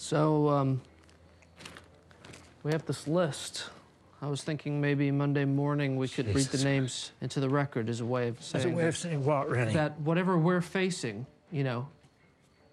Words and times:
So, 0.00 0.48
um, 0.48 0.80
we 2.62 2.72
have 2.72 2.86
this 2.86 3.06
list. 3.06 3.68
I 4.22 4.28
was 4.28 4.42
thinking 4.42 4.80
maybe 4.80 5.10
Monday 5.10 5.44
morning 5.44 5.98
we 5.98 6.08
could 6.08 6.34
read 6.34 6.46
the 6.46 6.64
names 6.64 7.12
into 7.20 7.38
the 7.38 7.50
record 7.50 7.90
as 7.90 8.00
a 8.00 8.06
way 8.06 8.28
of 8.28 8.38
As 8.38 8.54
a 8.54 8.60
saying 8.62 8.74
way 8.76 8.86
of 8.88 8.96
saying 8.96 9.22
what, 9.26 9.50
Rennie? 9.50 9.74
that 9.74 10.00
whatever 10.00 10.38
we're 10.38 10.62
facing, 10.62 11.26
you 11.52 11.64
know, 11.64 11.86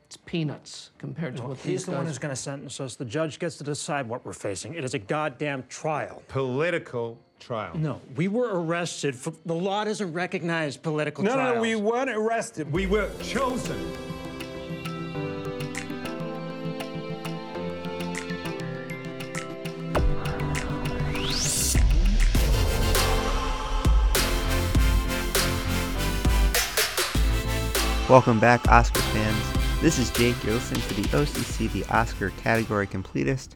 it's 0.05 0.15
peanuts 0.15 0.91
compared 0.99 1.35
to 1.35 1.41
Well, 1.41 1.49
what 1.49 1.57
he's 1.57 1.65
these 1.65 1.85
the 1.85 1.91
one 1.91 2.05
who's 2.05 2.17
going 2.17 2.31
to 2.33 2.41
sentence 2.41 2.79
us. 2.79 2.95
The 2.95 3.03
judge 3.03 3.39
gets 3.39 3.57
to 3.57 3.65
decide 3.65 4.07
what 4.07 4.25
we're 4.25 4.31
facing. 4.31 4.73
It 4.75 4.85
is 4.85 4.93
a 4.93 4.99
goddamn 4.99 5.65
trial. 5.67 6.23
Political 6.29 7.19
trial. 7.41 7.77
No, 7.77 7.99
we 8.15 8.29
were 8.29 8.61
arrested 8.63 9.17
for. 9.17 9.33
The 9.45 9.53
law 9.53 9.83
doesn't 9.83 10.13
recognize 10.13 10.77
political 10.77 11.25
No, 11.25 11.33
trials. 11.33 11.55
no, 11.55 11.61
we 11.61 11.75
weren't 11.75 12.09
arrested. 12.09 12.71
We 12.71 12.87
were 12.87 13.09
chosen. 13.21 13.77
Welcome 28.09 28.39
back, 28.39 28.65
Oscar 28.69 29.01
fans. 29.01 29.81
This 29.81 29.99
is 29.99 30.09
Jake. 30.11 30.41
You're 30.41 30.53
listening 30.53 30.81
to 30.83 30.93
the 30.93 31.09
OCC, 31.09 31.69
the 31.69 31.83
Oscar 31.93 32.29
Category 32.29 32.87
Completist, 32.87 33.49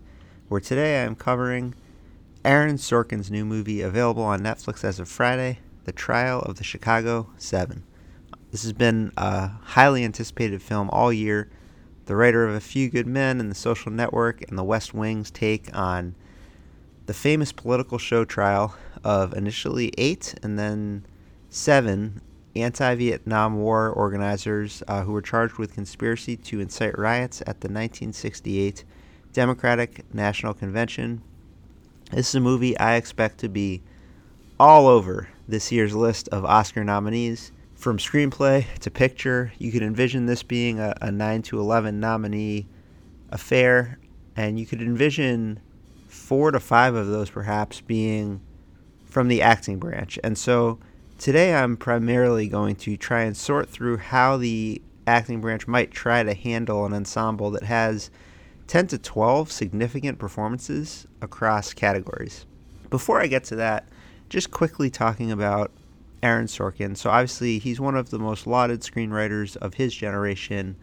where 0.50 0.60
today 0.60 1.00
I 1.00 1.06
am 1.06 1.16
covering 1.16 1.74
Aaron 2.44 2.76
Sorkin's 2.76 3.32
new 3.32 3.46
movie 3.46 3.80
available 3.80 4.24
on 4.24 4.42
Netflix 4.42 4.84
as 4.84 5.00
of 5.00 5.08
Friday, 5.08 5.60
The 5.86 5.94
Trial 5.94 6.42
of 6.42 6.58
the 6.58 6.66
Chicago 6.66 7.30
Seven. 7.38 7.86
This 8.52 8.64
has 8.64 8.74
been 8.74 9.14
a 9.16 9.48
highly 9.48 10.04
anticipated 10.04 10.62
film 10.62 10.90
all 10.90 11.14
year. 11.14 11.50
The 12.08 12.18
writer 12.18 12.46
of 12.46 12.54
A 12.54 12.60
Few 12.60 12.90
Good 12.90 13.08
Men 13.08 13.40
and 13.40 13.50
The 13.50 13.56
Social 13.56 13.90
Network 13.90 14.42
and 14.50 14.60
The 14.60 14.66
West 14.66 14.94
Wing's 14.94 15.32
take 15.32 15.74
on 15.74 16.14
the 17.06 17.14
famous 17.14 17.54
political 17.54 17.98
show 17.98 18.26
trial 18.26 18.76
of 19.02 19.34
initially 19.34 19.94
eight 19.98 20.36
and 20.44 20.60
then 20.60 21.06
seven 21.50 22.20
anti 22.56 22.96
Vietnam 22.96 23.58
War 23.58 23.90
organizers 23.90 24.84
uh, 24.88 25.04
who 25.04 25.14
were 25.14 25.22
charged 25.22 25.58
with 25.58 25.74
conspiracy 25.74 26.36
to 26.38 26.60
incite 26.60 26.98
riots 26.98 27.42
at 27.42 27.62
the 27.62 27.68
1968 27.68 28.84
Democratic 29.34 30.14
National 30.14 30.54
Convention. 30.54 31.22
This 32.12 32.30
is 32.30 32.36
a 32.36 32.42
movie 32.42 32.78
I 32.78 32.96
expect 32.96 33.38
to 33.40 33.50
be 33.50 33.82
all 34.60 34.88
over 34.88 35.30
this 35.48 35.72
year's 35.72 35.96
list 35.96 36.28
of 36.30 36.46
Oscar 36.46 36.84
nominees. 36.84 37.52
From 37.76 37.98
screenplay 37.98 38.66
to 38.80 38.92
picture, 38.92 39.54
you 39.58 39.72
could 39.72 39.82
envision 39.82 40.26
this 40.26 40.44
being 40.44 40.80
a, 40.80 40.94
a 41.02 41.12
9 41.12 41.42
to 41.44 41.60
11 41.60 42.00
nominee 42.00 42.68
affair, 43.32 43.98
and 44.36 44.60
you 44.60 44.66
could 44.66 44.82
envision 44.82 45.60
four 46.08 46.52
to 46.52 46.60
five 46.60 46.94
of 46.94 47.08
those 47.08 47.30
perhaps 47.30 47.82
being 47.82 48.42
from 49.06 49.30
the 49.30 49.42
acting 49.42 49.80
branch. 49.80 50.20
And 50.24 50.38
so 50.38 50.80
today 51.22 51.54
I'm 51.54 51.78
primarily 51.78 52.48
going 52.48 52.76
to 52.78 52.98
try 52.98 53.22
and 53.22 53.38
sort 53.38 53.70
through 53.70 53.98
how 53.98 54.38
the 54.38 54.82
acting 55.06 55.40
branch 55.40 55.68
might 55.68 55.92
try 55.92 56.24
to 56.24 56.34
handle 56.34 56.84
an 56.84 56.94
ensemble 56.94 57.52
that 57.52 57.62
has 57.62 58.10
10 58.66 58.88
to 58.88 58.98
12 58.98 59.52
significant 59.52 60.18
performances 60.18 61.06
across 61.22 61.76
categories. 61.76 62.48
Before 62.90 63.22
I 63.22 63.28
get 63.28 63.44
to 63.46 63.56
that, 63.58 63.88
just 64.30 64.50
quickly 64.50 64.90
talking 64.90 65.32
about 65.32 65.70
Aaron 66.24 66.48
Sorkin. 66.48 66.98
So 66.98 67.12
obviously 67.12 67.60
he's 67.60 67.80
one 67.80 67.96
of 67.96 68.10
the 68.10 68.18
most 68.18 68.48
lauded 68.48 68.82
screenwriters 68.82 69.56
of 69.58 69.76
his 69.76 69.94
generation. 69.94 70.76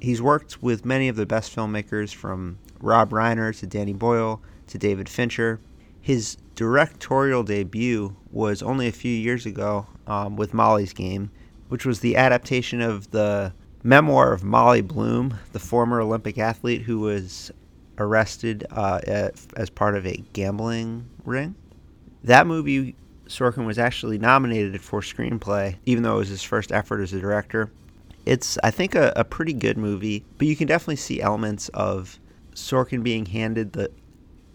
He's 0.00 0.22
worked 0.22 0.62
with 0.62 0.84
many 0.84 1.08
of 1.08 1.16
the 1.16 1.26
best 1.26 1.54
filmmakers 1.54 2.14
from 2.14 2.58
Rob 2.78 3.10
Reiner 3.10 3.58
to 3.58 3.66
Danny 3.66 3.92
Boyle 3.92 4.40
to 4.68 4.78
David 4.78 5.08
Fincher. 5.08 5.58
His 6.00 6.36
directorial 6.54 7.42
debut 7.42 8.14
was 8.30 8.62
only 8.62 8.86
a 8.86 8.92
few 8.92 9.12
years 9.12 9.46
ago 9.46 9.86
um, 10.06 10.36
with 10.36 10.54
Molly's 10.54 10.92
Game, 10.92 11.30
which 11.68 11.84
was 11.84 12.00
the 12.00 12.16
adaptation 12.16 12.80
of 12.80 13.10
the 13.10 13.52
memoir 13.82 14.32
of 14.32 14.42
Molly 14.44 14.80
Bloom, 14.80 15.38
the 15.52 15.58
former 15.58 16.00
Olympic 16.00 16.38
athlete 16.38 16.82
who 16.82 17.00
was 17.00 17.50
arrested 17.98 18.66
uh, 18.70 19.00
at, 19.06 19.40
as 19.56 19.70
part 19.70 19.96
of 19.96 20.06
a 20.06 20.22
gambling 20.32 21.08
ring. 21.24 21.54
That 22.24 22.46
movie, 22.46 22.96
Sorkin 23.26 23.66
was 23.66 23.78
actually 23.78 24.18
nominated 24.18 24.80
for 24.80 25.00
screenplay, 25.00 25.76
even 25.86 26.02
though 26.02 26.16
it 26.16 26.20
was 26.20 26.28
his 26.28 26.42
first 26.42 26.72
effort 26.72 27.00
as 27.00 27.12
a 27.12 27.20
director. 27.20 27.70
It's, 28.26 28.58
I 28.64 28.70
think, 28.70 28.94
a, 28.94 29.12
a 29.16 29.24
pretty 29.24 29.52
good 29.52 29.76
movie, 29.76 30.24
but 30.38 30.46
you 30.46 30.56
can 30.56 30.66
definitely 30.66 30.96
see 30.96 31.20
elements 31.20 31.68
of 31.70 32.18
Sorkin 32.54 33.02
being 33.02 33.26
handed 33.26 33.72
the 33.74 33.90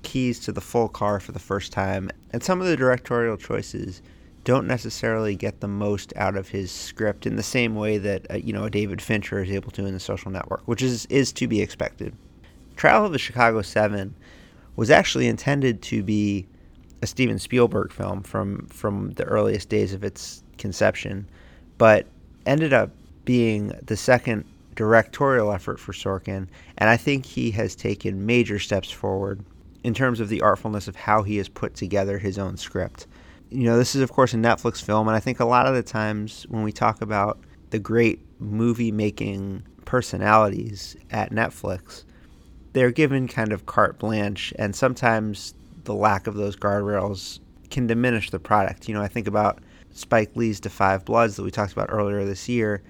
keys 0.03 0.39
to 0.41 0.51
the 0.51 0.61
full 0.61 0.87
car 0.87 1.19
for 1.19 1.31
the 1.31 1.39
first 1.39 1.71
time, 1.71 2.09
and 2.31 2.43
some 2.43 2.61
of 2.61 2.67
the 2.67 2.77
directorial 2.77 3.37
choices 3.37 4.01
don't 4.43 4.67
necessarily 4.67 5.35
get 5.35 5.59
the 5.59 5.67
most 5.67 6.13
out 6.15 6.35
of 6.35 6.49
his 6.49 6.71
script 6.71 7.25
in 7.25 7.35
the 7.35 7.43
same 7.43 7.75
way 7.75 7.97
that 7.97 8.25
uh, 8.31 8.35
you 8.35 8.53
know 8.53 8.63
a 8.63 8.69
David 8.69 9.01
Fincher 9.01 9.43
is 9.43 9.51
able 9.51 9.71
to 9.71 9.85
in 9.85 9.93
The 9.93 9.99
Social 9.99 10.31
Network, 10.31 10.61
which 10.65 10.81
is 10.81 11.05
is 11.07 11.31
to 11.33 11.47
be 11.47 11.61
expected. 11.61 12.15
Trial 12.75 13.05
of 13.05 13.11
the 13.11 13.19
Chicago 13.19 13.61
Seven 13.61 14.15
was 14.75 14.89
actually 14.89 15.27
intended 15.27 15.81
to 15.83 16.01
be 16.01 16.47
a 17.01 17.07
Steven 17.07 17.39
Spielberg 17.39 17.91
film 17.91 18.23
from 18.23 18.65
from 18.67 19.11
the 19.11 19.25
earliest 19.25 19.69
days 19.69 19.93
of 19.93 20.03
its 20.03 20.43
conception, 20.57 21.27
but 21.77 22.07
ended 22.45 22.73
up 22.73 22.91
being 23.25 23.67
the 23.83 23.97
second 23.97 24.45
directorial 24.75 25.51
effort 25.51 25.79
for 25.79 25.91
Sorkin, 25.91 26.47
and 26.77 26.89
I 26.89 26.95
think 26.95 27.25
he 27.25 27.51
has 27.51 27.75
taken 27.75 28.25
major 28.25 28.59
steps 28.59 28.89
forward 28.89 29.43
in 29.83 29.93
terms 29.93 30.19
of 30.19 30.29
the 30.29 30.41
artfulness 30.41 30.87
of 30.87 30.95
how 30.95 31.23
he 31.23 31.37
has 31.37 31.49
put 31.49 31.75
together 31.75 32.17
his 32.17 32.37
own 32.37 32.57
script. 32.57 33.07
You 33.49 33.63
know, 33.63 33.77
this 33.77 33.95
is 33.95 34.01
of 34.01 34.11
course 34.11 34.33
a 34.33 34.37
Netflix 34.37 34.81
film, 34.81 35.07
and 35.07 35.15
I 35.15 35.19
think 35.19 35.39
a 35.39 35.45
lot 35.45 35.65
of 35.65 35.75
the 35.75 35.83
times 35.83 36.45
when 36.49 36.63
we 36.63 36.71
talk 36.71 37.01
about 37.01 37.39
the 37.69 37.79
great 37.79 38.19
movie 38.39 38.91
making 38.91 39.63
personalities 39.85 40.95
at 41.11 41.31
Netflix, 41.31 42.03
they're 42.73 42.91
given 42.91 43.27
kind 43.27 43.51
of 43.51 43.65
carte 43.65 43.97
blanche, 43.97 44.53
and 44.59 44.75
sometimes 44.75 45.53
the 45.85 45.95
lack 45.95 46.27
of 46.27 46.35
those 46.35 46.55
guardrails 46.55 47.39
can 47.69 47.87
diminish 47.87 48.29
the 48.29 48.39
product. 48.39 48.87
You 48.87 48.93
know, 48.93 49.01
I 49.01 49.07
think 49.07 49.27
about 49.27 49.59
Spike 49.91 50.35
Lee's 50.35 50.59
*Da 50.59 50.69
5 50.69 51.05
Bloods 51.05 51.35
that 51.35 51.43
we 51.43 51.51
talked 51.51 51.73
about 51.73 51.89
earlier 51.91 52.25
this 52.25 52.47
year. 52.49 52.81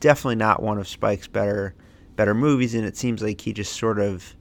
Definitely 0.00 0.36
not 0.36 0.62
one 0.62 0.78
of 0.78 0.88
Spike's 0.88 1.28
better 1.28 1.74
better 2.16 2.34
movies, 2.34 2.74
and 2.74 2.84
it 2.84 2.96
seems 2.96 3.22
like 3.22 3.40
he 3.40 3.52
just 3.52 3.74
sort 3.74 3.98
of 3.98 4.35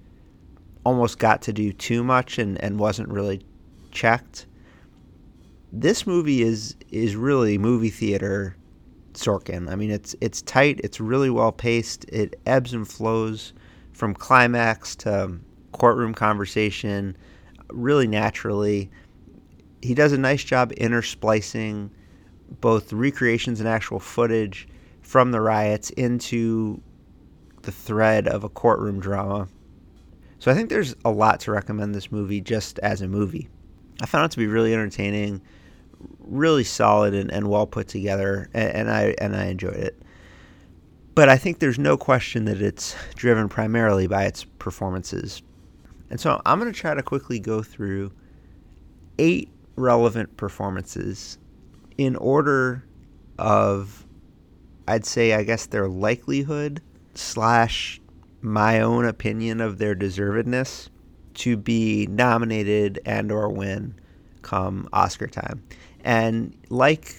almost 0.85 1.19
got 1.19 1.41
to 1.43 1.53
do 1.53 1.73
too 1.73 2.03
much 2.03 2.39
and, 2.39 2.61
and 2.63 2.79
wasn't 2.79 3.09
really 3.09 3.41
checked. 3.91 4.45
This 5.73 6.07
movie 6.07 6.41
is 6.41 6.75
is 6.89 7.15
really 7.15 7.57
movie 7.57 7.89
theater 7.89 8.55
Sorkin. 9.13 9.69
I 9.69 9.75
mean, 9.75 9.91
it's 9.91 10.15
it's 10.21 10.41
tight. 10.41 10.79
It's 10.83 10.99
really 10.99 11.29
well 11.29 11.51
paced. 11.51 12.05
It 12.05 12.39
ebbs 12.45 12.73
and 12.73 12.87
flows 12.87 13.53
from 13.93 14.13
climax 14.13 14.95
to 14.97 15.37
courtroom 15.71 16.13
conversation 16.13 17.17
really 17.69 18.07
naturally. 18.07 18.89
He 19.81 19.93
does 19.93 20.13
a 20.13 20.17
nice 20.17 20.43
job 20.43 20.71
intersplicing 20.73 21.89
both 22.61 22.93
recreations 22.93 23.59
and 23.59 23.67
actual 23.67 23.99
footage 23.99 24.67
from 25.01 25.31
the 25.31 25.41
riots 25.41 25.89
into 25.91 26.81
the 27.63 27.71
thread 27.71 28.27
of 28.27 28.43
a 28.43 28.49
courtroom 28.49 28.99
drama. 28.99 29.47
So 30.39 30.51
I 30.51 30.53
think 30.53 30.69
there's 30.69 30.95
a 31.03 31.11
lot 31.11 31.39
to 31.41 31.51
recommend 31.51 31.95
this 31.95 32.11
movie 32.11 32.41
just 32.41 32.79
as 32.79 33.01
a 33.01 33.07
movie. 33.07 33.49
I 34.01 34.05
found 34.05 34.25
it 34.25 34.31
to 34.31 34.37
be 34.37 34.47
really 34.47 34.73
entertaining, 34.73 35.41
really 36.19 36.63
solid 36.63 37.13
and, 37.13 37.31
and 37.31 37.49
well 37.49 37.65
put 37.65 37.87
together, 37.87 38.49
and, 38.53 38.69
and 38.71 38.91
I 38.91 39.15
and 39.19 39.35
I 39.35 39.45
enjoyed 39.45 39.75
it. 39.75 40.01
But 41.15 41.29
I 41.29 41.37
think 41.37 41.59
there's 41.59 41.79
no 41.79 41.95
question 41.95 42.45
that 42.45 42.61
it's 42.61 42.93
driven 43.15 43.47
primarily 43.47 44.05
by 44.05 44.25
its 44.25 44.43
performances. 44.43 45.41
And 46.09 46.19
so 46.19 46.41
I'm 46.45 46.59
going 46.59 46.71
to 46.71 46.77
try 46.77 46.93
to 46.93 47.01
quickly 47.01 47.39
go 47.39 47.63
through 47.63 48.11
eight 49.17 49.49
relevant 49.77 50.35
performances 50.35 51.37
in 51.97 52.17
order 52.17 52.83
of, 53.39 54.05
I'd 54.87 55.05
say, 55.05 55.33
I 55.33 55.43
guess, 55.43 55.67
their 55.67 55.87
likelihood 55.87 56.81
slash 57.13 58.01
my 58.45 58.79
own 58.79 59.05
opinion 59.05 59.59
of 59.59 59.79
their 59.79 59.95
deservedness 59.95 60.89
to 61.33 61.57
be 61.57 62.05
nominated 62.07 62.99
and 63.05 63.31
or 63.31 63.49
win 63.49 63.95
come 64.43 64.87
Oscar 64.93 65.27
time. 65.27 65.63
And 66.03 66.55
like 66.69 67.15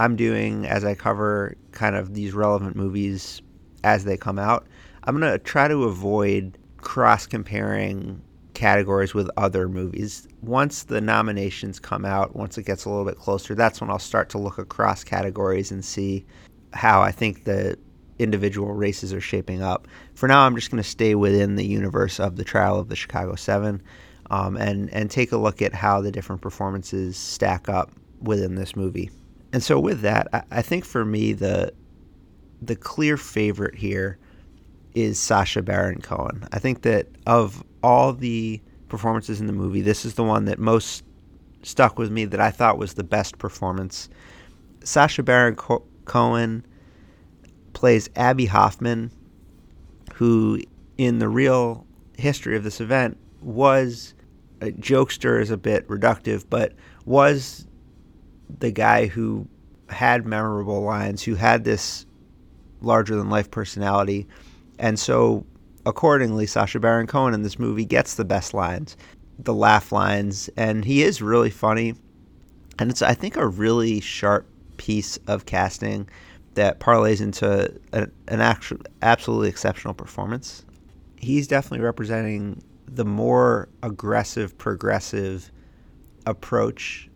I'm 0.00 0.16
doing 0.16 0.66
as 0.66 0.84
I 0.84 0.94
cover 0.94 1.56
kind 1.70 1.94
of 1.94 2.14
these 2.14 2.32
relevant 2.32 2.74
movies 2.74 3.40
as 3.84 4.04
they 4.04 4.16
come 4.16 4.38
out, 4.38 4.66
I'm 5.04 5.18
going 5.18 5.32
to 5.32 5.38
try 5.38 5.68
to 5.68 5.84
avoid 5.84 6.58
cross 6.78 7.26
comparing 7.26 8.20
categories 8.54 9.14
with 9.14 9.30
other 9.36 9.68
movies. 9.68 10.26
Once 10.42 10.82
the 10.82 11.00
nominations 11.00 11.78
come 11.78 12.04
out, 12.04 12.34
once 12.34 12.58
it 12.58 12.64
gets 12.64 12.84
a 12.84 12.90
little 12.90 13.04
bit 13.04 13.16
closer, 13.16 13.54
that's 13.54 13.80
when 13.80 13.90
I'll 13.90 14.00
start 14.00 14.28
to 14.30 14.38
look 14.38 14.58
across 14.58 15.04
categories 15.04 15.70
and 15.70 15.84
see 15.84 16.26
how 16.72 17.00
I 17.00 17.12
think 17.12 17.44
the 17.44 17.78
individual 18.18 18.72
races 18.72 19.12
are 19.12 19.20
shaping 19.20 19.62
up. 19.62 19.88
For 20.14 20.28
now, 20.28 20.44
I'm 20.44 20.54
just 20.54 20.70
going 20.70 20.82
to 20.82 20.88
stay 20.88 21.14
within 21.14 21.56
the 21.56 21.66
universe 21.66 22.18
of 22.18 22.36
the 22.36 22.44
trial 22.44 22.78
of 22.78 22.88
the 22.88 22.96
Chicago 22.96 23.34
Seven, 23.34 23.82
um, 24.30 24.56
and 24.56 24.92
and 24.92 25.10
take 25.10 25.32
a 25.32 25.36
look 25.36 25.62
at 25.62 25.74
how 25.74 26.00
the 26.00 26.12
different 26.12 26.42
performances 26.42 27.16
stack 27.16 27.68
up 27.68 27.90
within 28.20 28.54
this 28.54 28.76
movie. 28.76 29.10
And 29.52 29.62
so, 29.62 29.78
with 29.80 30.00
that, 30.02 30.28
I, 30.32 30.42
I 30.50 30.62
think 30.62 30.84
for 30.84 31.04
me 31.04 31.32
the 31.32 31.72
the 32.60 32.76
clear 32.76 33.16
favorite 33.16 33.74
here 33.74 34.18
is 34.94 35.18
Sacha 35.18 35.62
Baron 35.62 36.00
Cohen. 36.00 36.46
I 36.52 36.58
think 36.58 36.82
that 36.82 37.06
of 37.26 37.62
all 37.82 38.12
the 38.12 38.60
performances 38.88 39.40
in 39.40 39.46
the 39.46 39.52
movie, 39.52 39.80
this 39.80 40.04
is 40.04 40.14
the 40.14 40.24
one 40.24 40.46
that 40.46 40.58
most 40.58 41.04
stuck 41.62 41.98
with 41.98 42.10
me 42.10 42.24
that 42.24 42.40
I 42.40 42.50
thought 42.50 42.78
was 42.78 42.94
the 42.94 43.04
best 43.04 43.38
performance. 43.38 44.08
Sacha 44.82 45.22
Baron 45.22 45.54
Co- 45.54 45.84
Cohen 46.04 46.64
plays 47.78 48.10
Abbie 48.16 48.46
Hoffman, 48.46 49.12
who 50.14 50.60
in 50.96 51.20
the 51.20 51.28
real 51.28 51.86
history 52.16 52.56
of 52.56 52.64
this 52.64 52.80
event 52.80 53.16
was 53.40 54.14
a 54.60 54.72
jokester 54.72 55.40
is 55.40 55.52
a 55.52 55.56
bit 55.56 55.86
reductive, 55.86 56.44
but 56.50 56.72
was 57.04 57.68
the 58.58 58.72
guy 58.72 59.06
who 59.06 59.46
had 59.90 60.26
memorable 60.26 60.82
lines, 60.82 61.22
who 61.22 61.36
had 61.36 61.62
this 61.62 62.04
larger 62.80 63.14
than 63.14 63.30
life 63.30 63.48
personality. 63.48 64.26
And 64.80 64.98
so 64.98 65.46
accordingly, 65.86 66.46
Sacha 66.46 66.80
Baron 66.80 67.06
Cohen 67.06 67.32
in 67.32 67.42
this 67.42 67.60
movie 67.60 67.84
gets 67.84 68.16
the 68.16 68.24
best 68.24 68.54
lines, 68.54 68.96
the 69.38 69.54
laugh 69.54 69.92
lines, 69.92 70.50
and 70.56 70.84
he 70.84 71.04
is 71.04 71.22
really 71.22 71.50
funny. 71.50 71.94
And 72.80 72.90
it's, 72.90 73.02
I 73.02 73.14
think, 73.14 73.36
a 73.36 73.46
really 73.46 74.00
sharp 74.00 74.48
piece 74.78 75.16
of 75.28 75.46
casting 75.46 76.08
that 76.58 76.80
parlays 76.80 77.20
into 77.20 77.72
a, 77.92 78.08
an 78.26 78.40
actual, 78.40 78.78
absolutely 79.00 79.48
exceptional 79.48 79.94
performance. 79.94 80.64
He's 81.16 81.46
definitely 81.46 81.84
representing 81.84 82.60
the 82.86 83.04
more 83.04 83.68
aggressive, 83.84 84.58
progressive 84.58 85.52
approach 86.26 87.08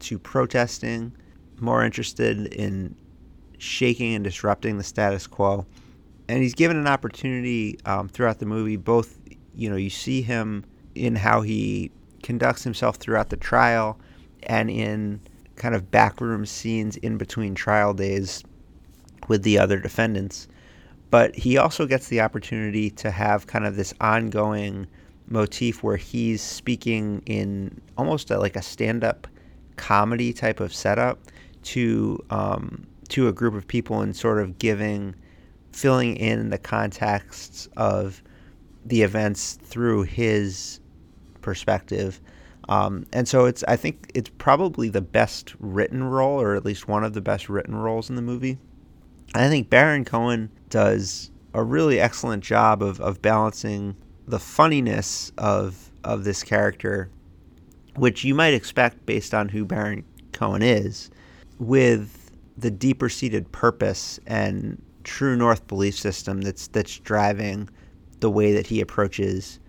to 0.00 0.18
protesting, 0.18 1.12
more 1.60 1.84
interested 1.84 2.46
in 2.54 2.96
shaking 3.58 4.14
and 4.14 4.24
disrupting 4.24 4.78
the 4.78 4.84
status 4.84 5.26
quo. 5.26 5.66
And 6.26 6.42
he's 6.42 6.54
given 6.54 6.78
an 6.78 6.86
opportunity 6.86 7.78
um, 7.84 8.08
throughout 8.08 8.38
the 8.38 8.46
movie. 8.46 8.76
Both, 8.76 9.18
you 9.54 9.68
know, 9.68 9.76
you 9.76 9.90
see 9.90 10.22
him 10.22 10.64
in 10.94 11.14
how 11.14 11.42
he 11.42 11.90
conducts 12.22 12.64
himself 12.64 12.96
throughout 12.96 13.28
the 13.28 13.36
trial 13.36 13.98
and 14.44 14.70
in 14.70 15.20
kind 15.56 15.74
of 15.74 15.90
backroom 15.90 16.46
scenes 16.46 16.96
in 16.96 17.18
between 17.18 17.54
trial 17.54 17.92
days 17.92 18.44
with 19.26 19.42
the 19.42 19.58
other 19.58 19.78
defendants. 19.78 20.48
But 21.10 21.34
he 21.34 21.56
also 21.56 21.86
gets 21.86 22.08
the 22.08 22.20
opportunity 22.20 22.90
to 22.90 23.10
have 23.10 23.46
kind 23.46 23.66
of 23.66 23.76
this 23.76 23.94
ongoing 24.00 24.86
motif 25.26 25.82
where 25.82 25.96
he's 25.96 26.42
speaking 26.42 27.22
in 27.26 27.80
almost 27.96 28.30
a, 28.30 28.38
like 28.38 28.56
a 28.56 28.62
stand 28.62 29.04
up 29.04 29.26
comedy 29.76 30.32
type 30.32 30.60
of 30.60 30.74
setup 30.74 31.18
to 31.62 32.22
um, 32.30 32.86
to 33.08 33.28
a 33.28 33.32
group 33.32 33.54
of 33.54 33.66
people 33.66 34.00
and 34.00 34.14
sort 34.14 34.38
of 34.38 34.58
giving, 34.58 35.14
filling 35.72 36.16
in 36.16 36.50
the 36.50 36.58
contexts 36.58 37.68
of 37.76 38.22
the 38.84 39.02
events 39.02 39.54
through 39.54 40.02
his 40.02 40.80
perspective. 41.40 42.20
Um, 42.68 43.06
and 43.14 43.26
so 43.26 43.46
it's, 43.46 43.64
I 43.66 43.76
think 43.76 44.10
it's 44.14 44.30
probably 44.36 44.90
the 44.90 45.00
best 45.00 45.54
written 45.58 46.04
role, 46.04 46.38
or 46.40 46.54
at 46.54 46.66
least 46.66 46.86
one 46.86 47.02
of 47.02 47.14
the 47.14 47.22
best 47.22 47.48
written 47.48 47.74
roles 47.74 48.10
in 48.10 48.16
the 48.16 48.22
movie. 48.22 48.58
I 49.34 49.48
think 49.48 49.70
Baron 49.70 50.04
Cohen 50.04 50.50
does 50.70 51.30
a 51.54 51.62
really 51.62 52.00
excellent 52.00 52.42
job 52.42 52.82
of, 52.82 53.00
of 53.00 53.20
balancing 53.22 53.96
the 54.26 54.38
funniness 54.38 55.32
of 55.38 55.90
of 56.04 56.24
this 56.24 56.42
character, 56.42 57.10
which 57.96 58.24
you 58.24 58.34
might 58.34 58.54
expect 58.54 59.04
based 59.04 59.34
on 59.34 59.48
who 59.48 59.64
Baron 59.64 60.04
Cohen 60.32 60.62
is, 60.62 61.10
with 61.58 62.30
the 62.56 62.70
deeper 62.70 63.08
seated 63.08 63.50
purpose 63.52 64.18
and 64.26 64.80
true 65.04 65.36
north 65.36 65.66
belief 65.66 65.96
system 65.96 66.40
that's 66.40 66.68
that's 66.68 66.98
driving 66.98 67.68
the 68.20 68.30
way 68.30 68.52
that 68.52 68.66
he 68.66 68.80
approaches 68.80 69.60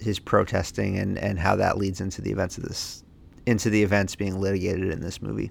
his 0.00 0.18
protesting 0.18 0.98
and, 0.98 1.18
and 1.18 1.38
how 1.38 1.56
that 1.56 1.76
leads 1.76 2.00
into 2.00 2.22
the 2.22 2.30
events 2.30 2.56
of 2.56 2.64
this 2.64 3.04
into 3.46 3.70
the 3.70 3.82
events 3.82 4.14
being 4.14 4.40
litigated 4.40 4.90
in 4.90 5.00
this 5.00 5.22
movie. 5.22 5.50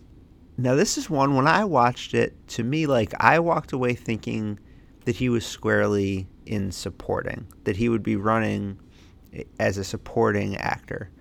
Now 0.57 0.73
this 0.73 0.97
is 0.97 1.09
one 1.09 1.35
when 1.35 1.47
I 1.47 1.65
watched 1.65 2.13
it, 2.13 2.47
to 2.49 2.63
me 2.63 2.87
like 2.87 3.13
I 3.19 3.39
walked 3.39 3.71
away 3.73 3.93
thinking 3.93 4.59
that 5.05 5.15
he 5.15 5.29
was 5.29 5.45
squarely 5.45 6.27
in 6.45 6.71
supporting, 6.71 7.47
that 7.65 7.77
he 7.77 7.89
would 7.89 8.03
be 8.03 8.15
running 8.15 8.79
as 9.59 9.77
a 9.77 9.83
supporting 9.83 10.57
actor. 10.57 11.11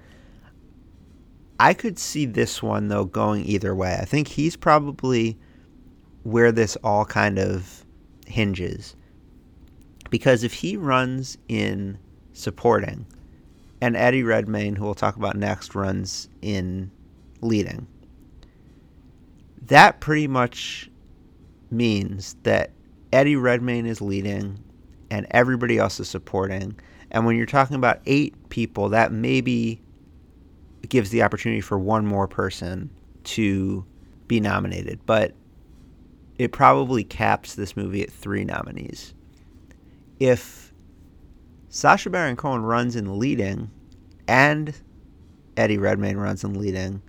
I 1.60 1.74
could 1.74 1.98
see 1.98 2.26
this 2.26 2.62
one 2.62 2.88
though 2.88 3.04
going 3.04 3.44
either 3.44 3.74
way. 3.74 3.98
I 4.00 4.04
think 4.04 4.28
he's 4.28 4.56
probably 4.56 5.38
where 6.22 6.50
this 6.50 6.76
all 6.82 7.04
kind 7.04 7.38
of 7.38 7.84
hinges. 8.26 8.96
Because 10.10 10.44
if 10.44 10.52
he 10.52 10.76
runs 10.76 11.36
in 11.48 11.98
supporting, 12.32 13.06
and 13.80 13.96
Eddie 13.96 14.22
Redmayne, 14.22 14.76
who 14.76 14.84
we'll 14.84 14.94
talk 14.94 15.16
about 15.16 15.36
next, 15.36 15.74
runs 15.74 16.28
in 16.42 16.90
leading, 17.40 17.86
that 19.62 20.00
pretty 20.00 20.28
much 20.28 20.90
means 21.70 22.36
that 22.42 22.72
Eddie 23.12 23.36
Redmayne 23.36 23.86
is 23.86 24.00
leading 24.00 24.62
and 25.10 25.26
everybody 25.30 25.78
else 25.78 26.00
is 26.00 26.08
supporting. 26.08 26.78
And 27.10 27.24
when 27.24 27.36
you're 27.36 27.46
talking 27.46 27.76
about 27.76 28.00
eight 28.06 28.48
people, 28.48 28.88
that 28.90 29.12
maybe 29.12 29.80
gives 30.88 31.10
the 31.10 31.22
opportunity 31.22 31.60
for 31.60 31.78
one 31.78 32.06
more 32.06 32.28
person 32.28 32.90
to 33.24 33.84
be 34.26 34.40
nominated. 34.40 35.00
But 35.06 35.34
it 36.38 36.52
probably 36.52 37.04
caps 37.04 37.54
this 37.54 37.76
movie 37.76 38.02
at 38.02 38.10
three 38.10 38.44
nominees. 38.44 39.14
If 40.18 40.72
Sacha 41.68 42.10
Baron 42.10 42.36
Cohen 42.36 42.62
runs 42.62 42.96
in 42.96 43.18
leading 43.18 43.70
and 44.28 44.74
Eddie 45.56 45.78
Redmayne 45.78 46.16
runs 46.16 46.44
in 46.44 46.58
leading, 46.58 47.02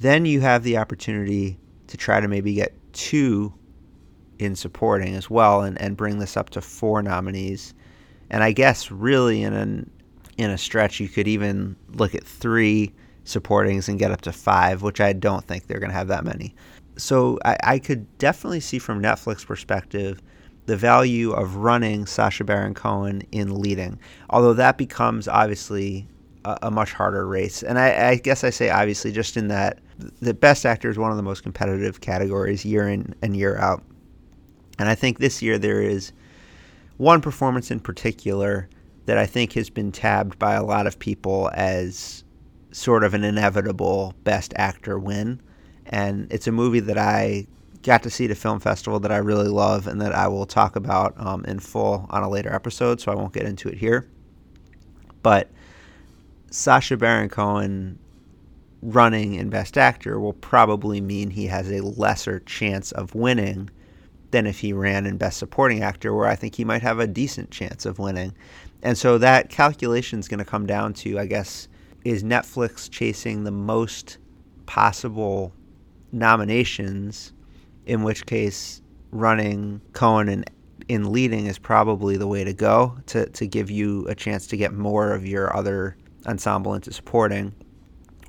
then 0.00 0.26
you 0.26 0.40
have 0.40 0.62
the 0.62 0.76
opportunity 0.76 1.58
to 1.86 1.96
try 1.96 2.20
to 2.20 2.28
maybe 2.28 2.54
get 2.54 2.72
two 2.92 3.52
in 4.38 4.56
supporting 4.56 5.14
as 5.14 5.30
well 5.30 5.62
and, 5.62 5.80
and 5.80 5.96
bring 5.96 6.18
this 6.18 6.36
up 6.36 6.50
to 6.50 6.60
four 6.60 7.02
nominees. 7.02 7.74
And 8.30 8.42
I 8.42 8.52
guess 8.52 8.90
really 8.90 9.42
in 9.42 9.52
an 9.52 9.90
in 10.36 10.50
a 10.50 10.58
stretch 10.58 10.98
you 10.98 11.08
could 11.08 11.28
even 11.28 11.76
look 11.92 12.14
at 12.14 12.24
three 12.24 12.92
supportings 13.24 13.88
and 13.88 13.98
get 13.98 14.10
up 14.10 14.22
to 14.22 14.32
five, 14.32 14.82
which 14.82 15.00
I 15.00 15.12
don't 15.12 15.44
think 15.44 15.66
they're 15.66 15.78
gonna 15.78 15.92
have 15.92 16.08
that 16.08 16.24
many 16.24 16.54
so 16.96 17.38
I, 17.44 17.56
I, 17.62 17.78
could 17.78 18.18
definitely 18.18 18.60
see 18.60 18.78
from 18.78 19.02
Netflix 19.02 19.44
perspective 19.44 20.20
the 20.66 20.76
value 20.76 21.32
of 21.32 21.56
running 21.56 22.06
Sacha 22.06 22.44
Baron 22.44 22.74
Cohen 22.74 23.22
in 23.32 23.60
leading, 23.60 23.98
although 24.30 24.54
that 24.54 24.78
becomes 24.78 25.28
obviously 25.28 26.08
a, 26.44 26.58
a 26.62 26.70
much 26.70 26.92
harder 26.92 27.26
race. 27.26 27.62
And 27.62 27.78
I, 27.78 28.10
I, 28.10 28.16
guess 28.16 28.44
I 28.44 28.50
say 28.50 28.70
obviously 28.70 29.12
just 29.12 29.36
in 29.36 29.48
that 29.48 29.80
the 30.20 30.34
best 30.34 30.66
actor 30.66 30.90
is 30.90 30.98
one 30.98 31.10
of 31.10 31.16
the 31.16 31.22
most 31.22 31.42
competitive 31.42 32.00
categories 32.00 32.64
year 32.64 32.88
in 32.88 33.14
and 33.22 33.36
year 33.36 33.56
out. 33.58 33.82
And 34.78 34.88
I 34.88 34.94
think 34.94 35.18
this 35.18 35.40
year 35.40 35.58
there 35.58 35.82
is 35.82 36.12
one 36.96 37.20
performance 37.20 37.70
in 37.70 37.80
particular 37.80 38.68
that 39.06 39.18
I 39.18 39.26
think 39.26 39.52
has 39.52 39.70
been 39.70 39.92
tabbed 39.92 40.38
by 40.38 40.54
a 40.54 40.64
lot 40.64 40.86
of 40.86 40.98
people 40.98 41.50
as 41.54 42.24
sort 42.72 43.04
of 43.04 43.14
an 43.14 43.22
inevitable 43.22 44.14
best 44.24 44.52
actor 44.56 44.98
win 44.98 45.40
and 45.86 46.26
it's 46.32 46.46
a 46.46 46.52
movie 46.52 46.80
that 46.80 46.98
I 46.98 47.46
got 47.82 48.02
to 48.04 48.10
see 48.10 48.24
at 48.24 48.30
a 48.30 48.34
film 48.34 48.60
festival 48.60 48.98
that 49.00 49.12
I 49.12 49.18
really 49.18 49.48
love 49.48 49.86
and 49.86 50.00
that 50.00 50.14
I 50.14 50.28
will 50.28 50.46
talk 50.46 50.76
about 50.76 51.14
um, 51.18 51.44
in 51.44 51.58
full 51.58 52.06
on 52.10 52.22
a 52.22 52.28
later 52.28 52.52
episode, 52.52 53.00
so 53.00 53.12
I 53.12 53.14
won't 53.14 53.32
get 53.32 53.44
into 53.44 53.68
it 53.68 53.76
here. 53.76 54.08
But 55.22 55.50
Sacha 56.50 56.96
Baron 56.96 57.28
Cohen 57.28 57.98
running 58.84 59.34
in 59.34 59.48
Best 59.48 59.78
Actor 59.78 60.20
will 60.20 60.34
probably 60.34 61.00
mean 61.00 61.30
he 61.30 61.46
has 61.46 61.70
a 61.70 61.80
lesser 61.80 62.40
chance 62.40 62.92
of 62.92 63.14
winning 63.14 63.70
than 64.30 64.46
if 64.46 64.58
he 64.58 64.72
ran 64.72 65.06
in 65.06 65.16
Best 65.16 65.38
Supporting 65.38 65.82
Actor, 65.82 66.14
where 66.14 66.28
I 66.28 66.36
think 66.36 66.54
he 66.54 66.64
might 66.64 66.82
have 66.82 66.98
a 66.98 67.06
decent 67.06 67.50
chance 67.50 67.86
of 67.86 67.98
winning. 67.98 68.34
And 68.82 68.98
so 68.98 69.16
that 69.18 69.48
calculation 69.48 70.18
is 70.18 70.28
going 70.28 70.38
to 70.38 70.44
come 70.44 70.66
down 70.66 70.92
to, 70.94 71.18
I 71.18 71.26
guess, 71.26 71.68
is 72.04 72.22
Netflix 72.22 72.90
chasing 72.90 73.44
the 73.44 73.50
most 73.50 74.18
possible 74.66 75.54
nominations, 76.12 77.32
in 77.86 78.02
which 78.02 78.26
case 78.26 78.82
running 79.12 79.80
Cohen 79.94 80.28
in, 80.28 80.44
in 80.88 81.10
leading 81.10 81.46
is 81.46 81.58
probably 81.58 82.18
the 82.18 82.26
way 82.26 82.44
to 82.44 82.52
go 82.52 82.98
to, 83.06 83.30
to 83.30 83.46
give 83.46 83.70
you 83.70 84.06
a 84.08 84.14
chance 84.14 84.46
to 84.48 84.58
get 84.58 84.74
more 84.74 85.12
of 85.12 85.24
your 85.24 85.56
other 85.56 85.96
ensemble 86.26 86.74
into 86.74 86.92
supporting? 86.92 87.54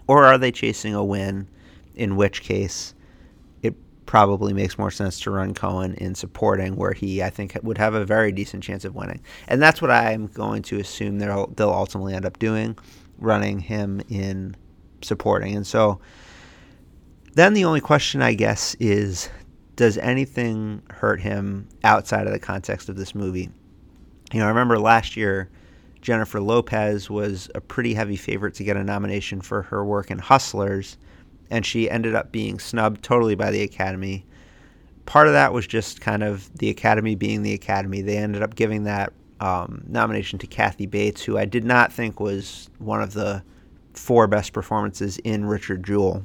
Or 0.07 0.25
are 0.25 0.37
they 0.37 0.51
chasing 0.51 0.93
a 0.93 1.03
win, 1.03 1.47
in 1.95 2.15
which 2.15 2.41
case 2.41 2.93
it 3.61 3.73
probably 4.05 4.53
makes 4.53 4.77
more 4.77 4.91
sense 4.91 5.19
to 5.21 5.31
run 5.31 5.53
Cohen 5.53 5.95
in 5.95 6.15
supporting, 6.15 6.75
where 6.75 6.93
he 6.93 7.23
I 7.23 7.29
think 7.29 7.57
would 7.63 7.77
have 7.77 7.93
a 7.93 8.05
very 8.05 8.31
decent 8.31 8.63
chance 8.63 8.85
of 8.85 8.95
winning, 8.95 9.21
and 9.47 9.61
that's 9.61 9.81
what 9.81 9.91
I'm 9.91 10.27
going 10.27 10.61
to 10.63 10.79
assume 10.79 11.19
they'll 11.19 11.47
they'll 11.55 11.69
ultimately 11.69 12.13
end 12.13 12.25
up 12.25 12.39
doing, 12.39 12.77
running 13.17 13.59
him 13.59 14.01
in 14.09 14.55
supporting, 15.01 15.55
and 15.55 15.65
so. 15.65 15.99
Then 17.33 17.53
the 17.53 17.65
only 17.65 17.81
question 17.81 18.21
I 18.21 18.33
guess 18.33 18.75
is 18.79 19.29
does 19.75 19.97
anything 19.97 20.81
hurt 20.89 21.19
him 21.19 21.67
outside 21.83 22.27
of 22.27 22.33
the 22.33 22.39
context 22.39 22.87
of 22.87 22.95
this 22.95 23.13
movie? 23.13 23.49
You 24.31 24.39
know, 24.39 24.45
I 24.45 24.49
remember 24.49 24.79
last 24.79 25.17
year 25.17 25.49
Jennifer 26.05 26.39
Lopez 26.39 27.09
was 27.09 27.49
a 27.55 27.61
pretty 27.61 27.95
heavy 27.95 28.15
favorite 28.15 28.53
to 28.53 28.63
get 28.63 28.77
a 28.77 28.83
nomination 28.83 29.41
for 29.41 29.63
her 29.63 29.83
work 29.83 30.11
in 30.11 30.19
Hustlers, 30.19 30.99
and 31.49 31.65
she 31.65 31.89
ended 31.89 32.13
up 32.13 32.31
being 32.31 32.59
snubbed 32.59 33.01
totally 33.01 33.33
by 33.33 33.49
the 33.49 33.63
Academy. 33.63 34.23
Part 35.07 35.25
of 35.25 35.33
that 35.33 35.51
was 35.51 35.65
just 35.65 36.01
kind 36.01 36.21
of 36.21 36.55
the 36.59 36.69
Academy 36.69 37.15
being 37.15 37.41
the 37.41 37.53
Academy. 37.53 38.03
They 38.03 38.17
ended 38.17 38.43
up 38.43 38.53
giving 38.53 38.83
that 38.83 39.13
um, 39.39 39.83
nomination 39.87 40.37
to 40.39 40.47
Kathy 40.47 40.85
Bates, 40.85 41.23
who 41.23 41.39
I 41.39 41.45
did 41.45 41.65
not 41.65 41.91
think 41.91 42.19
was 42.19 42.69
one 42.77 43.01
of 43.01 43.13
the 43.13 43.41
four 43.95 44.27
best 44.27 44.53
performances 44.53 45.17
in 45.23 45.45
Richard 45.45 45.83
Jewell. 45.83 46.23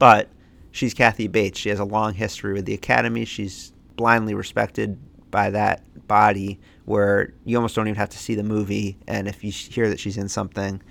But 0.00 0.28
she's 0.72 0.92
Kathy 0.92 1.28
Bates. 1.28 1.60
She 1.60 1.68
has 1.68 1.78
a 1.78 1.84
long 1.84 2.14
history 2.14 2.54
with 2.54 2.64
the 2.64 2.74
Academy. 2.74 3.24
She's 3.24 3.72
blindly 3.94 4.34
respected 4.34 4.98
by 5.30 5.50
that 5.50 5.84
body 6.08 6.58
where 6.90 7.32
you 7.44 7.56
almost 7.56 7.76
don't 7.76 7.86
even 7.86 7.96
have 7.96 8.10
to 8.10 8.18
see 8.18 8.34
the 8.34 8.42
movie 8.42 8.98
and 9.06 9.28
if 9.28 9.44
you 9.44 9.52
hear 9.52 9.88
that 9.88 10.00
she's 10.00 10.18
in 10.18 10.28
something, 10.28 10.82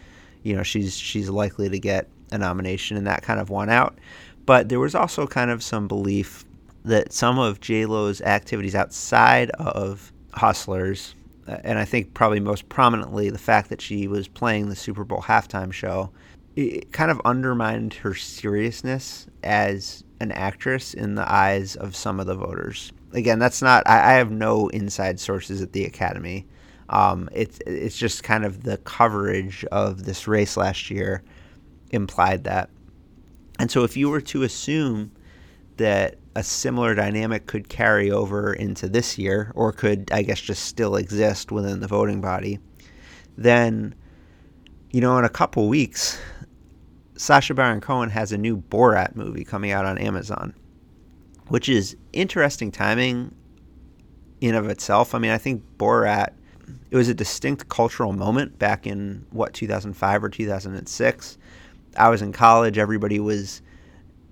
you 0.43 0.55
know, 0.55 0.63
she's 0.63 0.97
she's 0.97 1.29
likely 1.29 1.69
to 1.69 1.77
get 1.77 2.07
a 2.31 2.37
nomination 2.37 2.95
and 2.95 3.05
that 3.05 3.21
kind 3.21 3.39
of 3.39 3.49
won 3.49 3.69
out. 3.69 3.97
But 4.45 4.69
there 4.69 4.79
was 4.79 4.95
also 4.95 5.27
kind 5.27 5.51
of 5.51 5.61
some 5.61 5.87
belief 5.87 6.45
that 6.85 7.11
some 7.11 7.37
of 7.37 7.59
J-Lo's 7.59 8.21
activities 8.21 8.75
outside 8.75 9.51
of 9.51 10.11
Hustlers 10.33 11.15
uh, 11.49 11.57
and 11.63 11.79
I 11.79 11.85
think 11.85 12.13
probably 12.13 12.39
most 12.39 12.69
prominently 12.69 13.29
the 13.29 13.37
fact 13.37 13.69
that 13.69 13.81
she 13.81 14.07
was 14.07 14.27
playing 14.27 14.69
the 14.69 14.75
Super 14.75 15.03
Bowl 15.03 15.21
halftime 15.21 15.73
show 15.73 16.11
it 16.55 16.91
kind 16.91 17.11
of 17.11 17.21
undermined 17.25 17.93
her 17.95 18.13
seriousness 18.13 19.27
as 19.43 20.03
an 20.19 20.31
actress 20.31 20.93
in 20.93 21.15
the 21.15 21.31
eyes 21.31 21.75
of 21.75 21.95
some 21.95 22.19
of 22.19 22.27
the 22.27 22.35
voters. 22.35 22.91
Again, 23.13 23.39
that's 23.39 23.61
not. 23.61 23.87
I, 23.87 24.11
I 24.11 24.13
have 24.13 24.31
no 24.31 24.67
inside 24.69 25.19
sources 25.19 25.61
at 25.61 25.73
the 25.73 25.85
Academy. 25.85 26.45
Um, 26.89 27.29
it's 27.31 27.59
it's 27.65 27.97
just 27.97 28.23
kind 28.23 28.45
of 28.45 28.63
the 28.63 28.77
coverage 28.77 29.63
of 29.65 30.05
this 30.05 30.27
race 30.27 30.57
last 30.57 30.89
year 30.89 31.23
implied 31.91 32.43
that. 32.45 32.69
And 33.59 33.69
so, 33.69 33.83
if 33.83 33.97
you 33.97 34.09
were 34.09 34.21
to 34.21 34.43
assume 34.43 35.11
that 35.77 36.17
a 36.35 36.43
similar 36.43 36.93
dynamic 36.93 37.47
could 37.47 37.69
carry 37.69 38.11
over 38.11 38.53
into 38.53 38.87
this 38.87 39.17
year, 39.17 39.51
or 39.55 39.71
could, 39.71 40.09
I 40.11 40.21
guess, 40.21 40.39
just 40.39 40.65
still 40.65 40.95
exist 40.95 41.51
within 41.51 41.79
the 41.79 41.87
voting 41.87 42.21
body, 42.21 42.59
then, 43.37 43.95
you 44.91 45.01
know, 45.01 45.17
in 45.17 45.25
a 45.25 45.29
couple 45.29 45.67
weeks, 45.67 46.19
Sacha 47.19 47.53
Baron 47.53 47.81
Cohen 47.81 48.09
has 48.11 48.31
a 48.31 48.37
new 48.37 48.55
Borat 48.55 49.13
movie 49.13 49.43
coming 49.43 49.71
out 49.71 49.85
on 49.85 49.97
Amazon, 49.97 50.53
which 51.49 51.67
is 51.67 51.97
interesting 52.13 52.71
timing 52.71 53.35
in 54.39 54.55
of 54.55 54.69
itself. 54.69 55.13
I 55.13 55.19
mean, 55.19 55.31
I 55.31 55.37
think 55.37 55.61
Borat 55.77 56.29
it 56.91 56.95
was 56.95 57.09
a 57.09 57.13
distinct 57.13 57.67
cultural 57.67 58.13
moment 58.13 58.57
back 58.57 58.87
in 58.87 59.25
what 59.31 59.53
2005 59.53 60.23
or 60.23 60.29
2006. 60.29 61.37
I 61.97 62.07
was 62.07 62.21
in 62.21 62.31
college, 62.31 62.77
everybody 62.77 63.19
was 63.19 63.61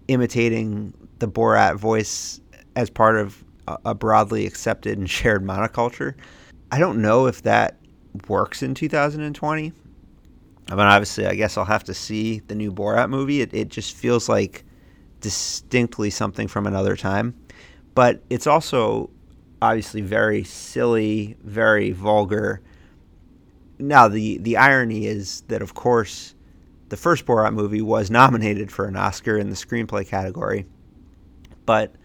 imitating 0.07 0.93
the 1.19 1.27
Borat 1.27 1.75
voice 1.75 2.39
as 2.77 2.89
part 2.89 3.17
of 3.17 3.43
a 3.83 3.93
broadly 3.93 4.45
accepted 4.45 4.97
and 4.97 5.09
shared 5.09 5.43
monoculture. 5.43 6.13
I 6.71 6.79
don't 6.79 7.01
know 7.01 7.27
if 7.27 7.41
that 7.41 7.79
works 8.29 8.63
in 8.63 8.75
2020. 8.75 9.73
I 10.69 10.75
mean, 10.75 10.85
obviously, 10.85 11.25
I 11.25 11.35
guess 11.35 11.57
I'll 11.57 11.65
have 11.65 11.85
to 11.85 11.93
see 11.93 12.39
the 12.39 12.55
new 12.55 12.71
Borat 12.71 13.09
movie. 13.09 13.41
It, 13.41 13.53
it 13.53 13.69
just 13.69 13.95
feels 13.95 14.27
like 14.27 14.65
distinctly 15.21 16.09
something 16.09 16.47
from 16.47 16.67
another 16.67 16.95
time. 16.95 17.35
But 17.95 18.21
it's 18.29 18.47
also 18.47 19.09
obviously 19.61 20.01
very 20.01 20.43
silly, 20.43 21.37
very 21.43 21.91
vulgar. 21.91 22.61
Now, 23.79 24.07
the, 24.07 24.37
the 24.39 24.57
irony 24.57 25.07
is 25.07 25.41
that, 25.47 25.61
of 25.61 25.73
course, 25.73 26.35
the 26.89 26.97
first 26.97 27.25
Borat 27.25 27.53
movie 27.53 27.81
was 27.81 28.11
nominated 28.11 28.71
for 28.71 28.85
an 28.85 28.95
Oscar 28.95 29.37
in 29.37 29.49
the 29.49 29.55
screenplay 29.55 30.07
category. 30.07 30.65
But 31.65 31.95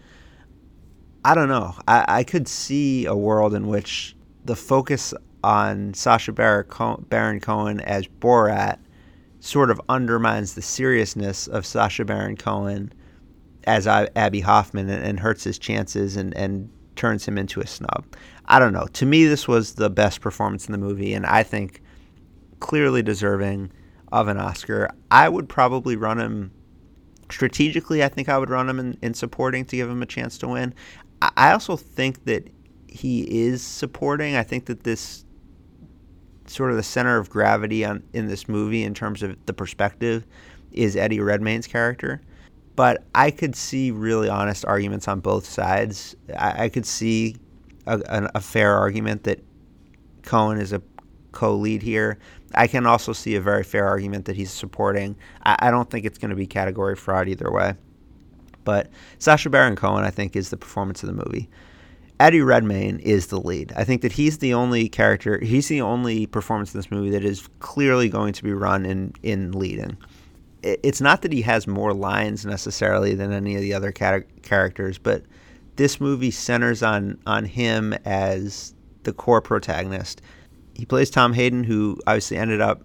I 1.25 1.35
don't 1.35 1.47
know. 1.47 1.75
I, 1.87 2.05
I 2.07 2.23
could 2.23 2.47
see 2.47 3.05
a 3.05 3.15
world 3.15 3.53
in 3.53 3.67
which 3.67 4.15
the 4.45 4.55
focus 4.55 5.13
on 5.43 5.93
Sacha 5.93 6.31
Baron 6.31 7.39
Cohen 7.39 7.79
as 7.81 8.07
Borat 8.07 8.79
sort 9.39 9.69
of 9.69 9.81
undermines 9.89 10.55
the 10.55 10.61
seriousness 10.61 11.47
of 11.47 11.65
Sacha 11.65 12.05
Baron 12.05 12.37
Cohen 12.37 12.93
as 13.65 13.87
Abbie 13.87 14.39
Hoffman 14.39 14.89
and, 14.89 15.03
and 15.03 15.19
hurts 15.19 15.43
his 15.43 15.59
chances 15.59 16.15
and, 16.15 16.35
and 16.37 16.69
turns 16.95 17.25
him 17.25 17.37
into 17.37 17.59
a 17.59 17.67
snub. 17.67 18.05
I 18.45 18.59
don't 18.59 18.73
know. 18.73 18.87
To 18.93 19.05
me, 19.05 19.25
this 19.25 19.47
was 19.47 19.75
the 19.75 19.89
best 19.89 20.21
performance 20.21 20.67
in 20.67 20.71
the 20.71 20.77
movie, 20.77 21.13
and 21.13 21.25
I 21.25 21.43
think 21.43 21.81
clearly 22.59 23.01
deserving 23.01 23.71
of 24.11 24.27
an 24.27 24.37
Oscar. 24.37 24.89
I 25.11 25.27
would 25.27 25.49
probably 25.49 25.95
run 25.95 26.19
him 26.19 26.51
strategically. 27.29 28.03
I 28.03 28.09
think 28.09 28.29
I 28.29 28.37
would 28.37 28.49
run 28.49 28.69
him 28.69 28.79
in, 28.79 28.97
in 29.01 29.13
supporting 29.13 29.65
to 29.65 29.75
give 29.75 29.89
him 29.89 30.01
a 30.01 30.05
chance 30.05 30.37
to 30.39 30.47
win. 30.47 30.73
I 31.21 31.51
also 31.51 31.75
think 31.75 32.25
that 32.25 32.49
he 32.87 33.21
is 33.47 33.61
supporting. 33.61 34.35
I 34.35 34.43
think 34.43 34.65
that 34.65 34.83
this 34.83 35.22
sort 36.45 36.71
of 36.71 36.77
the 36.77 36.83
center 36.83 37.17
of 37.17 37.29
gravity 37.29 37.85
on 37.85 38.03
in 38.13 38.27
this 38.27 38.47
movie 38.47 38.83
in 38.83 38.93
terms 38.93 39.23
of 39.23 39.37
the 39.45 39.53
perspective 39.53 40.25
is 40.71 40.95
Eddie 40.95 41.19
Redmayne's 41.19 41.67
character. 41.67 42.21
But 42.75 43.03
I 43.13 43.29
could 43.31 43.55
see 43.55 43.91
really 43.91 44.29
honest 44.29 44.65
arguments 44.65 45.07
on 45.07 45.19
both 45.19 45.45
sides. 45.45 46.15
I, 46.37 46.65
I 46.65 46.69
could 46.69 46.85
see 46.85 47.35
a, 47.85 47.99
a, 48.07 48.31
a 48.35 48.41
fair 48.41 48.75
argument 48.75 49.23
that 49.23 49.43
Cohen 50.23 50.57
is 50.57 50.73
a 50.73 50.81
co-lead 51.31 51.81
here. 51.81 52.17
I 52.55 52.67
can 52.67 52.85
also 52.85 53.13
see 53.13 53.35
a 53.35 53.41
very 53.41 53.63
fair 53.63 53.87
argument 53.87 54.25
that 54.25 54.35
he's 54.35 54.51
supporting. 54.51 55.15
I, 55.43 55.55
I 55.59 55.71
don't 55.71 55.89
think 55.89 56.05
it's 56.05 56.17
going 56.17 56.29
to 56.29 56.35
be 56.35 56.47
category 56.47 56.95
fraud 56.95 57.27
either 57.27 57.51
way. 57.51 57.75
But 58.63 58.89
Sacha 59.19 59.49
Baron 59.49 59.75
Cohen, 59.75 60.03
I 60.03 60.09
think, 60.09 60.35
is 60.35 60.49
the 60.49 60.57
performance 60.57 61.03
of 61.03 61.07
the 61.07 61.13
movie. 61.13 61.49
Eddie 62.23 62.41
Redmayne 62.41 62.99
is 62.99 63.27
the 63.27 63.37
lead. 63.37 63.73
I 63.75 63.83
think 63.83 64.01
that 64.01 64.13
he's 64.13 64.37
the 64.37 64.53
only 64.53 64.87
character, 64.87 65.39
he's 65.39 65.67
the 65.67 65.81
only 65.81 66.25
performance 66.25 66.73
in 66.73 66.79
this 66.79 66.89
movie 66.89 67.09
that 67.09 67.25
is 67.25 67.49
clearly 67.59 68.07
going 68.07 68.31
to 68.31 68.43
be 68.43 68.53
run 68.53 68.85
in, 68.85 69.11
in 69.23 69.51
leading. 69.51 69.97
It's 70.61 71.01
not 71.01 71.21
that 71.23 71.33
he 71.33 71.41
has 71.41 71.67
more 71.67 71.93
lines 71.93 72.45
necessarily 72.45 73.13
than 73.13 73.33
any 73.33 73.55
of 73.55 73.61
the 73.61 73.73
other 73.73 73.91
characters, 73.91 74.97
but 74.97 75.23
this 75.75 75.99
movie 75.99 76.31
centers 76.31 76.81
on 76.81 77.19
on 77.25 77.43
him 77.43 77.91
as 78.05 78.73
the 79.03 79.11
core 79.11 79.41
protagonist. 79.41 80.21
He 80.75 80.85
plays 80.85 81.09
Tom 81.09 81.33
Hayden, 81.33 81.65
who 81.65 81.99
obviously 82.07 82.37
ended 82.37 82.61
up 82.61 82.83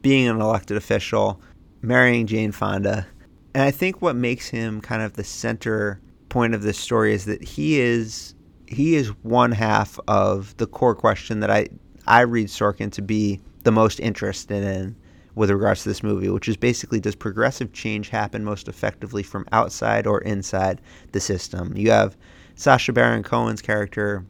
being 0.00 0.26
an 0.26 0.40
elected 0.40 0.78
official, 0.78 1.42
marrying 1.82 2.26
Jane 2.26 2.52
Fonda. 2.52 3.06
And 3.52 3.62
I 3.62 3.70
think 3.70 4.00
what 4.00 4.16
makes 4.16 4.48
him 4.48 4.80
kind 4.80 5.02
of 5.02 5.12
the 5.12 5.24
center 5.24 6.00
point 6.30 6.54
of 6.54 6.62
this 6.62 6.78
story 6.78 7.12
is 7.12 7.26
that 7.26 7.42
he 7.42 7.78
is 7.78 8.34
he 8.66 8.94
is 8.94 9.08
one 9.22 9.52
half 9.52 9.98
of 10.08 10.56
the 10.56 10.66
core 10.66 10.94
question 10.94 11.40
that 11.40 11.50
I 11.50 11.68
I 12.06 12.22
read 12.22 12.48
Sorkin 12.48 12.90
to 12.92 13.02
be 13.02 13.40
the 13.64 13.72
most 13.72 14.00
interested 14.00 14.64
in 14.64 14.96
with 15.34 15.50
regards 15.50 15.82
to 15.82 15.88
this 15.88 16.02
movie, 16.02 16.28
which 16.28 16.48
is 16.48 16.56
basically 16.56 17.00
does 17.00 17.14
progressive 17.14 17.72
change 17.72 18.08
happen 18.08 18.44
most 18.44 18.68
effectively 18.68 19.22
from 19.22 19.46
outside 19.52 20.06
or 20.06 20.20
inside 20.22 20.80
the 21.12 21.20
system? 21.20 21.76
You 21.76 21.90
have 21.90 22.16
Sacha 22.54 22.92
Baron 22.92 23.22
Cohen's 23.22 23.62
character, 23.62 24.24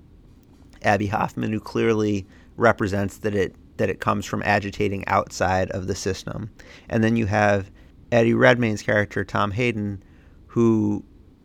Abbie 0.83 1.07
Hoffman, 1.07 1.53
who 1.53 1.61
clearly 1.61 2.27
represents 2.57 3.19
that 3.19 3.35
it 3.35 3.55
that 3.77 3.89
it 3.89 4.01
comes 4.01 4.27
from 4.27 4.43
agitating 4.45 5.07
outside 5.07 5.71
of 5.71 5.87
the 5.87 5.95
system. 5.95 6.51
And 6.91 7.03
then 7.03 7.17
you 7.17 7.27
have 7.27 7.71
Eddie 8.13 8.35
Redmayne's 8.35 8.83
character, 8.83 9.25
Tom 9.25 9.51
Hayden, 9.53 10.03
who 10.49 11.03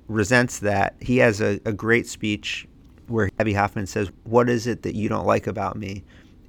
resents 0.08 0.60
that. 0.60 0.96
He 1.00 1.18
has 1.18 1.42
a, 1.42 1.60
a 1.66 1.74
great 1.74 2.08
speech 2.08 2.68
where 3.08 3.30
Abbie 3.40 3.54
Hoffman 3.54 3.88
says, 3.88 4.12
What 4.24 4.50
is 4.50 4.68
it 4.68 4.84
that 4.84 4.96
you 4.96 5.10
don't 5.10 5.26
like 5.26 5.48
about 5.48 5.78
me? 5.78 6.04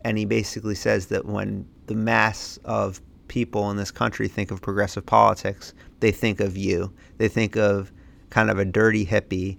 And 0.04 0.18
he 0.18 0.24
basically 0.24 0.74
says 0.74 1.06
that 1.06 1.26
when 1.26 1.66
the 1.86 1.94
mass 1.94 2.58
of 2.64 3.00
people 3.28 3.70
in 3.70 3.76
this 3.76 3.90
country 3.90 4.28
think 4.28 4.50
of 4.50 4.60
progressive 4.60 5.04
politics, 5.04 5.74
they 6.00 6.12
think 6.12 6.40
of 6.40 6.56
you. 6.56 6.92
They 7.18 7.28
think 7.28 7.56
of 7.56 7.92
kind 8.30 8.50
of 8.50 8.58
a 8.58 8.64
dirty 8.64 9.04
hippie, 9.04 9.58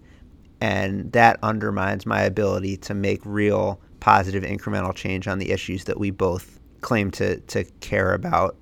and 0.61 1.11
that 1.11 1.39
undermines 1.43 2.05
my 2.05 2.21
ability 2.21 2.77
to 2.77 2.93
make 2.93 3.21
real 3.25 3.79
positive 3.99 4.43
incremental 4.43 4.93
change 4.93 5.27
on 5.27 5.39
the 5.39 5.51
issues 5.51 5.85
that 5.85 5.99
we 5.99 6.11
both 6.11 6.59
claim 6.81 7.11
to, 7.11 7.39
to 7.41 7.63
care 7.81 8.13
about. 8.13 8.55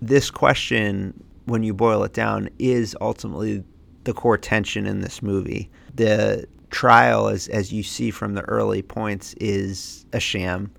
This 0.00 0.30
question, 0.30 1.22
when 1.46 1.62
you 1.62 1.74
boil 1.74 2.04
it 2.04 2.12
down, 2.12 2.48
is 2.58 2.96
ultimately 3.00 3.64
the 4.06 4.14
core 4.14 4.38
tension 4.38 4.86
in 4.86 5.00
this 5.00 5.20
movie. 5.20 5.70
The 5.94 6.46
trial, 6.70 7.28
as 7.28 7.48
as 7.48 7.72
you 7.72 7.82
see 7.82 8.10
from 8.10 8.34
the 8.34 8.42
early 8.42 8.80
points, 8.80 9.34
is 9.34 10.06
a 10.12 10.20
sham. 10.20 10.72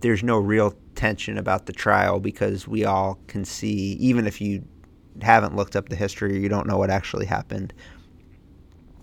There's 0.00 0.24
no 0.24 0.38
real 0.38 0.74
tension 0.96 1.38
about 1.38 1.66
the 1.66 1.72
trial 1.72 2.18
because 2.18 2.66
we 2.66 2.84
all 2.84 3.18
can 3.28 3.44
see, 3.44 3.92
even 4.00 4.26
if 4.26 4.40
you 4.40 4.64
haven't 5.20 5.54
looked 5.54 5.76
up 5.76 5.90
the 5.90 5.96
history 5.96 6.34
or 6.34 6.40
you 6.40 6.48
don't 6.48 6.66
know 6.66 6.78
what 6.78 6.90
actually 6.90 7.26
happened, 7.26 7.72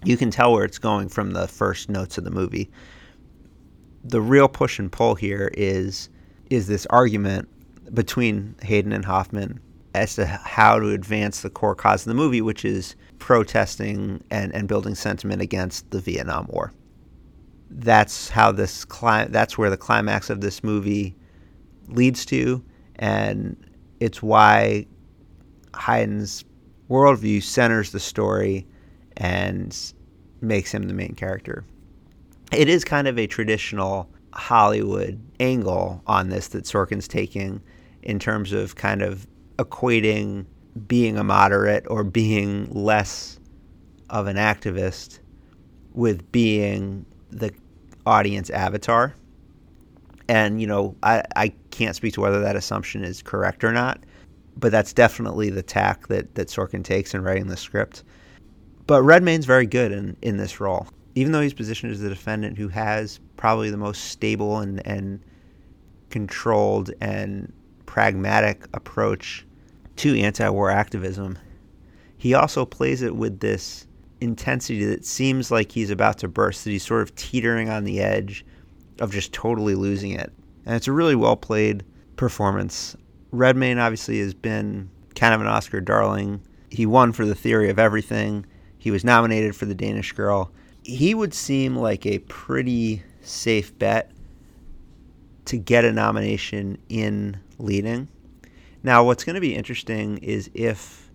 you 0.03 0.17
can 0.17 0.31
tell 0.31 0.51
where 0.51 0.65
it's 0.65 0.79
going 0.79 1.07
from 1.07 1.31
the 1.31 1.47
first 1.47 1.89
notes 1.89 2.17
of 2.17 2.23
the 2.23 2.31
movie. 2.31 2.69
The 4.03 4.21
real 4.21 4.47
push 4.47 4.79
and 4.79 4.91
pull 4.91 5.15
here 5.15 5.51
is 5.53 6.09
is 6.49 6.67
this 6.67 6.87
argument 6.87 7.47
between 7.93 8.55
Hayden 8.63 8.91
and 8.91 9.05
Hoffman 9.05 9.59
as 9.93 10.15
to 10.15 10.25
how 10.25 10.79
to 10.79 10.89
advance 10.89 11.41
the 11.41 11.49
core 11.49 11.75
cause 11.75 12.01
of 12.01 12.09
the 12.09 12.15
movie, 12.15 12.41
which 12.41 12.65
is 12.65 12.95
protesting 13.19 14.23
and, 14.31 14.53
and 14.55 14.67
building 14.67 14.95
sentiment 14.95 15.41
against 15.41 15.89
the 15.91 15.99
Vietnam 15.99 16.47
War. 16.49 16.73
That's 17.69 18.29
how 18.29 18.51
this 18.51 18.83
cli- 18.85 19.27
that's 19.29 19.57
where 19.57 19.69
the 19.69 19.77
climax 19.77 20.29
of 20.29 20.41
this 20.41 20.63
movie 20.63 21.15
leads 21.87 22.25
to, 22.25 22.63
and 22.95 23.55
it's 23.99 24.23
why 24.23 24.87
Hayden's 25.79 26.43
worldview 26.89 27.43
centers 27.43 27.91
the 27.91 27.99
story 27.99 28.65
and 29.17 29.77
makes 30.41 30.71
him 30.71 30.83
the 30.83 30.93
main 30.93 31.13
character. 31.13 31.63
It 32.51 32.67
is 32.67 32.83
kind 32.83 33.07
of 33.07 33.19
a 33.19 33.27
traditional 33.27 34.09
Hollywood 34.33 35.21
angle 35.39 36.01
on 36.07 36.29
this 36.29 36.47
that 36.49 36.63
Sorkin's 36.63 37.07
taking 37.07 37.61
in 38.01 38.17
terms 38.17 38.53
of 38.53 38.75
kind 38.75 39.01
of 39.01 39.27
equating 39.57 40.45
being 40.87 41.17
a 41.17 41.23
moderate 41.23 41.85
or 41.89 42.03
being 42.03 42.71
less 42.71 43.39
of 44.09 44.27
an 44.27 44.37
activist 44.37 45.19
with 45.93 46.31
being 46.31 47.05
the 47.31 47.51
audience 48.05 48.49
avatar. 48.49 49.13
And, 50.27 50.61
you 50.61 50.67
know, 50.67 50.95
I, 51.03 51.23
I 51.35 51.53
can't 51.71 51.95
speak 51.95 52.13
to 52.13 52.21
whether 52.21 52.39
that 52.41 52.55
assumption 52.55 53.03
is 53.03 53.21
correct 53.21 53.63
or 53.63 53.71
not, 53.71 53.99
but 54.57 54.71
that's 54.71 54.93
definitely 54.93 55.49
the 55.49 55.63
tack 55.63 56.07
that, 56.07 56.35
that 56.35 56.47
Sorkin 56.47 56.83
takes 56.83 57.13
in 57.13 57.23
writing 57.23 57.47
the 57.47 57.57
script. 57.57 58.03
But 58.85 59.03
Redmayne's 59.03 59.45
very 59.45 59.65
good 59.65 59.91
in, 59.91 60.15
in 60.21 60.37
this 60.37 60.59
role. 60.59 60.87
Even 61.15 61.31
though 61.31 61.41
he's 61.41 61.53
positioned 61.53 61.91
as 61.91 61.99
the 61.99 62.09
defendant 62.09 62.57
who 62.57 62.67
has 62.67 63.19
probably 63.37 63.71
the 63.71 63.77
most 63.77 64.05
stable 64.05 64.59
and, 64.59 64.85
and 64.85 65.19
controlled 66.09 66.91
and 67.01 67.51
pragmatic 67.85 68.65
approach 68.73 69.45
to 69.99 70.17
anti 70.17 70.49
war 70.49 70.69
activism, 70.69 71.37
he 72.17 72.33
also 72.33 72.65
plays 72.65 73.01
it 73.01 73.15
with 73.15 73.41
this 73.41 73.85
intensity 74.21 74.85
that 74.85 75.05
seems 75.05 75.51
like 75.51 75.71
he's 75.71 75.89
about 75.89 76.17
to 76.19 76.27
burst, 76.27 76.63
that 76.63 76.71
he's 76.71 76.85
sort 76.85 77.01
of 77.01 77.13
teetering 77.15 77.69
on 77.69 77.83
the 77.83 77.99
edge 77.99 78.45
of 78.99 79.11
just 79.11 79.33
totally 79.33 79.75
losing 79.75 80.11
it. 80.11 80.31
And 80.65 80.75
it's 80.75 80.87
a 80.87 80.93
really 80.93 81.15
well 81.15 81.35
played 81.35 81.83
performance. 82.15 82.95
Redmayne 83.31 83.77
obviously 83.77 84.19
has 84.19 84.33
been 84.33 84.89
kind 85.15 85.33
of 85.33 85.41
an 85.41 85.47
Oscar 85.47 85.81
darling. 85.81 86.41
He 86.69 86.85
won 86.85 87.11
for 87.11 87.25
The 87.25 87.35
Theory 87.35 87.69
of 87.69 87.77
Everything. 87.77 88.45
He 88.77 88.91
was 88.91 89.03
nominated 89.03 89.53
for 89.53 89.65
The 89.65 89.75
Danish 89.75 90.13
Girl. 90.13 90.49
He 90.83 91.13
would 91.13 91.33
seem 91.33 91.75
like 91.75 92.05
a 92.05 92.19
pretty 92.19 93.03
safe 93.21 93.77
bet 93.77 94.11
to 95.45 95.57
get 95.57 95.83
a 95.83 95.91
nomination 95.91 96.77
in 96.87 97.37
leading. 97.57 98.07
Now, 98.81 99.03
what's 99.03 99.23
going 99.23 99.35
to 99.35 99.41
be 99.41 99.55
interesting 99.55 100.17
is 100.19 100.49
if 100.53 101.09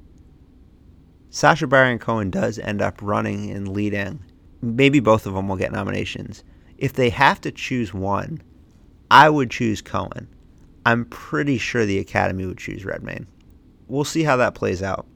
Sacha 1.31 1.67
Baron 1.67 1.99
Cohen 1.99 2.31
does 2.31 2.59
end 2.59 2.83
up 2.83 3.01
running 3.01 3.51
and 3.51 3.69
leading, 3.69 4.23
maybe 4.61 5.01
both 5.01 5.27
of 5.27 5.35
them 5.35 5.49
will 5.49 5.57
get 5.57 5.73
nominations. 5.73 6.45
If 6.79 6.93
they 6.93 7.11
have 7.11 7.41
to 7.43 7.51
choose 7.51 7.95
one, 7.95 8.43
I 9.11 9.31
would 9.31 9.51
choose 9.51 9.81
Cohen. 9.81 10.29
I'm 10.87 11.07
pretty 11.07 11.57
sure 11.57 11.87
the 11.87 11.99
Academy 11.99 12.45
would 12.45 12.59
choose 12.59 12.85
Redmayne. 12.85 13.27
We'll 13.89 14.05
see 14.05 14.23
how 14.23 14.37
that 14.37 14.55
plays 14.55 14.83
out. 14.83 15.07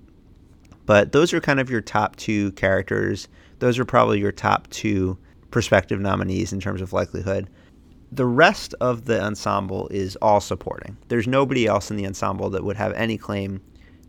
But 0.87 1.12
those 1.12 1.35
are 1.35 1.40
kind 1.40 1.61
of 1.61 1.68
your 1.68 1.83
top 1.83 2.16
two 2.16 2.53
characters. 2.53 3.29
Those 3.59 3.79
are 3.79 3.85
probably 3.85 4.20
your 4.20 4.33
top 4.33 4.68
two 4.70 5.18
prospective 5.51 6.01
nominees 6.01 6.53
in 6.53 6.61
terms 6.61 6.81
of 6.81 6.94
likelihood. 6.94 7.51
The 8.11 8.27
rest 8.27 8.75
of 8.81 9.05
the 9.05 9.23
ensemble 9.23 9.88
is 9.88 10.16
all 10.16 10.40
supporting. 10.40 10.97
There's 11.09 11.27
nobody 11.27 11.66
else 11.66 11.90
in 11.90 11.97
the 11.97 12.07
ensemble 12.07 12.51
that 12.51 12.64
would 12.64 12.77
have 12.77 12.92
any 12.94 13.18
claim 13.18 13.61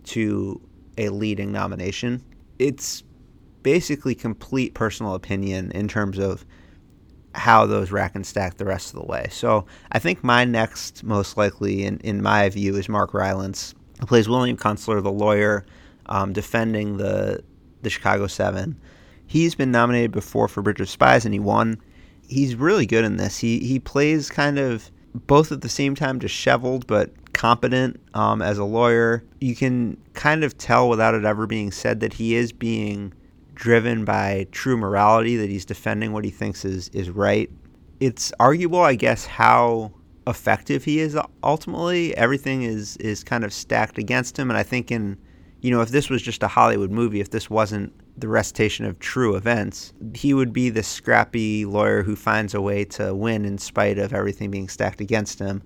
to 0.05 0.61
a 0.97 1.09
leading 1.09 1.51
nomination. 1.51 2.23
It's 2.59 3.03
basically 3.63 4.15
complete 4.15 4.73
personal 4.73 5.15
opinion 5.15 5.71
in 5.71 5.87
terms 5.87 6.17
of 6.17 6.45
how 7.35 7.65
those 7.65 7.91
rack 7.91 8.15
and 8.15 8.25
stack 8.25 8.57
the 8.57 8.65
rest 8.65 8.93
of 8.93 8.99
the 8.99 9.05
way. 9.05 9.27
So 9.31 9.65
I 9.91 9.99
think 9.99 10.23
my 10.23 10.45
next 10.45 11.03
most 11.03 11.37
likely, 11.37 11.83
in, 11.83 11.97
in 11.99 12.21
my 12.21 12.49
view, 12.49 12.75
is 12.75 12.89
Mark 12.89 13.13
Rylance, 13.13 13.75
who 13.99 14.05
plays 14.05 14.27
William 14.27 14.57
Kunstler, 14.57 15.03
the 15.03 15.11
lawyer 15.11 15.65
um, 16.07 16.33
defending 16.33 16.97
the 16.97 17.43
the 17.81 17.89
Chicago 17.89 18.27
Seven. 18.27 18.79
He's 19.27 19.55
been 19.55 19.71
nominated 19.71 20.11
before 20.11 20.47
for 20.47 20.61
Bridge 20.61 20.81
of 20.81 20.89
Spies 20.89 21.23
and 21.23 21.33
he 21.33 21.39
won. 21.39 21.79
He's 22.29 22.55
really 22.55 22.85
good 22.85 23.03
in 23.03 23.17
this. 23.17 23.39
He 23.39 23.59
he 23.59 23.79
plays 23.79 24.29
kind 24.29 24.57
of 24.57 24.89
both 25.13 25.51
at 25.51 25.61
the 25.61 25.69
same 25.69 25.95
time 25.95 26.19
disheveled 26.19 26.87
but 26.87 27.11
competent 27.33 27.99
um, 28.13 28.41
as 28.41 28.57
a 28.57 28.63
lawyer. 28.63 29.23
You 29.39 29.55
can 29.55 29.97
kind 30.13 30.43
of 30.43 30.57
tell 30.57 30.89
without 30.89 31.15
it 31.15 31.25
ever 31.25 31.47
being 31.47 31.71
said 31.71 31.99
that 32.01 32.13
he 32.13 32.35
is 32.35 32.51
being 32.51 33.13
driven 33.55 34.05
by 34.05 34.47
true 34.51 34.77
morality, 34.77 35.35
that 35.37 35.49
he's 35.49 35.65
defending 35.65 36.13
what 36.13 36.23
he 36.23 36.31
thinks 36.31 36.63
is, 36.63 36.89
is 36.89 37.09
right. 37.09 37.49
It's 37.99 38.31
arguable, 38.39 38.81
I 38.81 38.95
guess, 38.95 39.25
how 39.25 39.91
effective 40.27 40.83
he 40.85 40.99
is 40.99 41.17
ultimately. 41.43 42.15
Everything 42.15 42.63
is, 42.63 42.95
is 42.97 43.23
kind 43.23 43.43
of 43.43 43.51
stacked 43.51 43.97
against 43.97 44.37
him. 44.37 44.49
And 44.49 44.57
I 44.57 44.63
think 44.63 44.91
in 44.91 45.17
you 45.61 45.71
know, 45.71 45.81
if 45.81 45.89
this 45.89 46.09
was 46.09 46.21
just 46.21 46.41
a 46.43 46.47
Hollywood 46.47 46.91
movie, 46.91 47.19
if 47.19 47.31
this 47.31 47.49
wasn't 47.49 47.93
the 48.19 48.27
recitation 48.27 48.85
of 48.85 48.99
true 48.99 49.35
events, 49.35 49.93
he 50.13 50.33
would 50.33 50.53
be 50.53 50.69
the 50.69 50.83
scrappy 50.83 51.65
lawyer 51.65 52.03
who 52.03 52.15
finds 52.15 52.53
a 52.53 52.61
way 52.61 52.85
to 52.85 53.13
win 53.13 53.45
in 53.45 53.57
spite 53.57 53.97
of 53.97 54.13
everything 54.13 54.51
being 54.51 54.69
stacked 54.69 55.01
against 55.01 55.39
him. 55.39 55.61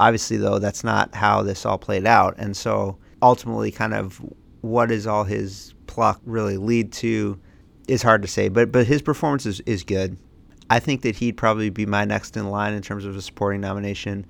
Obviously, 0.00 0.36
though, 0.36 0.58
that's 0.58 0.84
not 0.84 1.14
how 1.14 1.42
this 1.42 1.64
all 1.64 1.78
played 1.78 2.06
out. 2.06 2.34
And 2.38 2.56
so 2.56 2.98
ultimately, 3.22 3.70
kind 3.70 3.94
of 3.94 4.20
what 4.60 4.90
does 4.90 5.06
all 5.06 5.24
his 5.24 5.74
pluck 5.86 6.20
really 6.24 6.56
lead 6.56 6.92
to 6.92 7.38
is 7.88 8.02
hard 8.02 8.22
to 8.22 8.28
say. 8.28 8.48
But, 8.48 8.70
but 8.70 8.86
his 8.86 9.00
performance 9.00 9.46
is, 9.46 9.60
is 9.60 9.82
good. 9.82 10.18
I 10.70 10.80
think 10.80 11.00
that 11.02 11.16
he'd 11.16 11.36
probably 11.36 11.70
be 11.70 11.86
my 11.86 12.04
next 12.04 12.36
in 12.36 12.50
line 12.50 12.74
in 12.74 12.82
terms 12.82 13.06
of 13.06 13.16
a 13.16 13.22
supporting 13.22 13.62
nomination. 13.62 14.26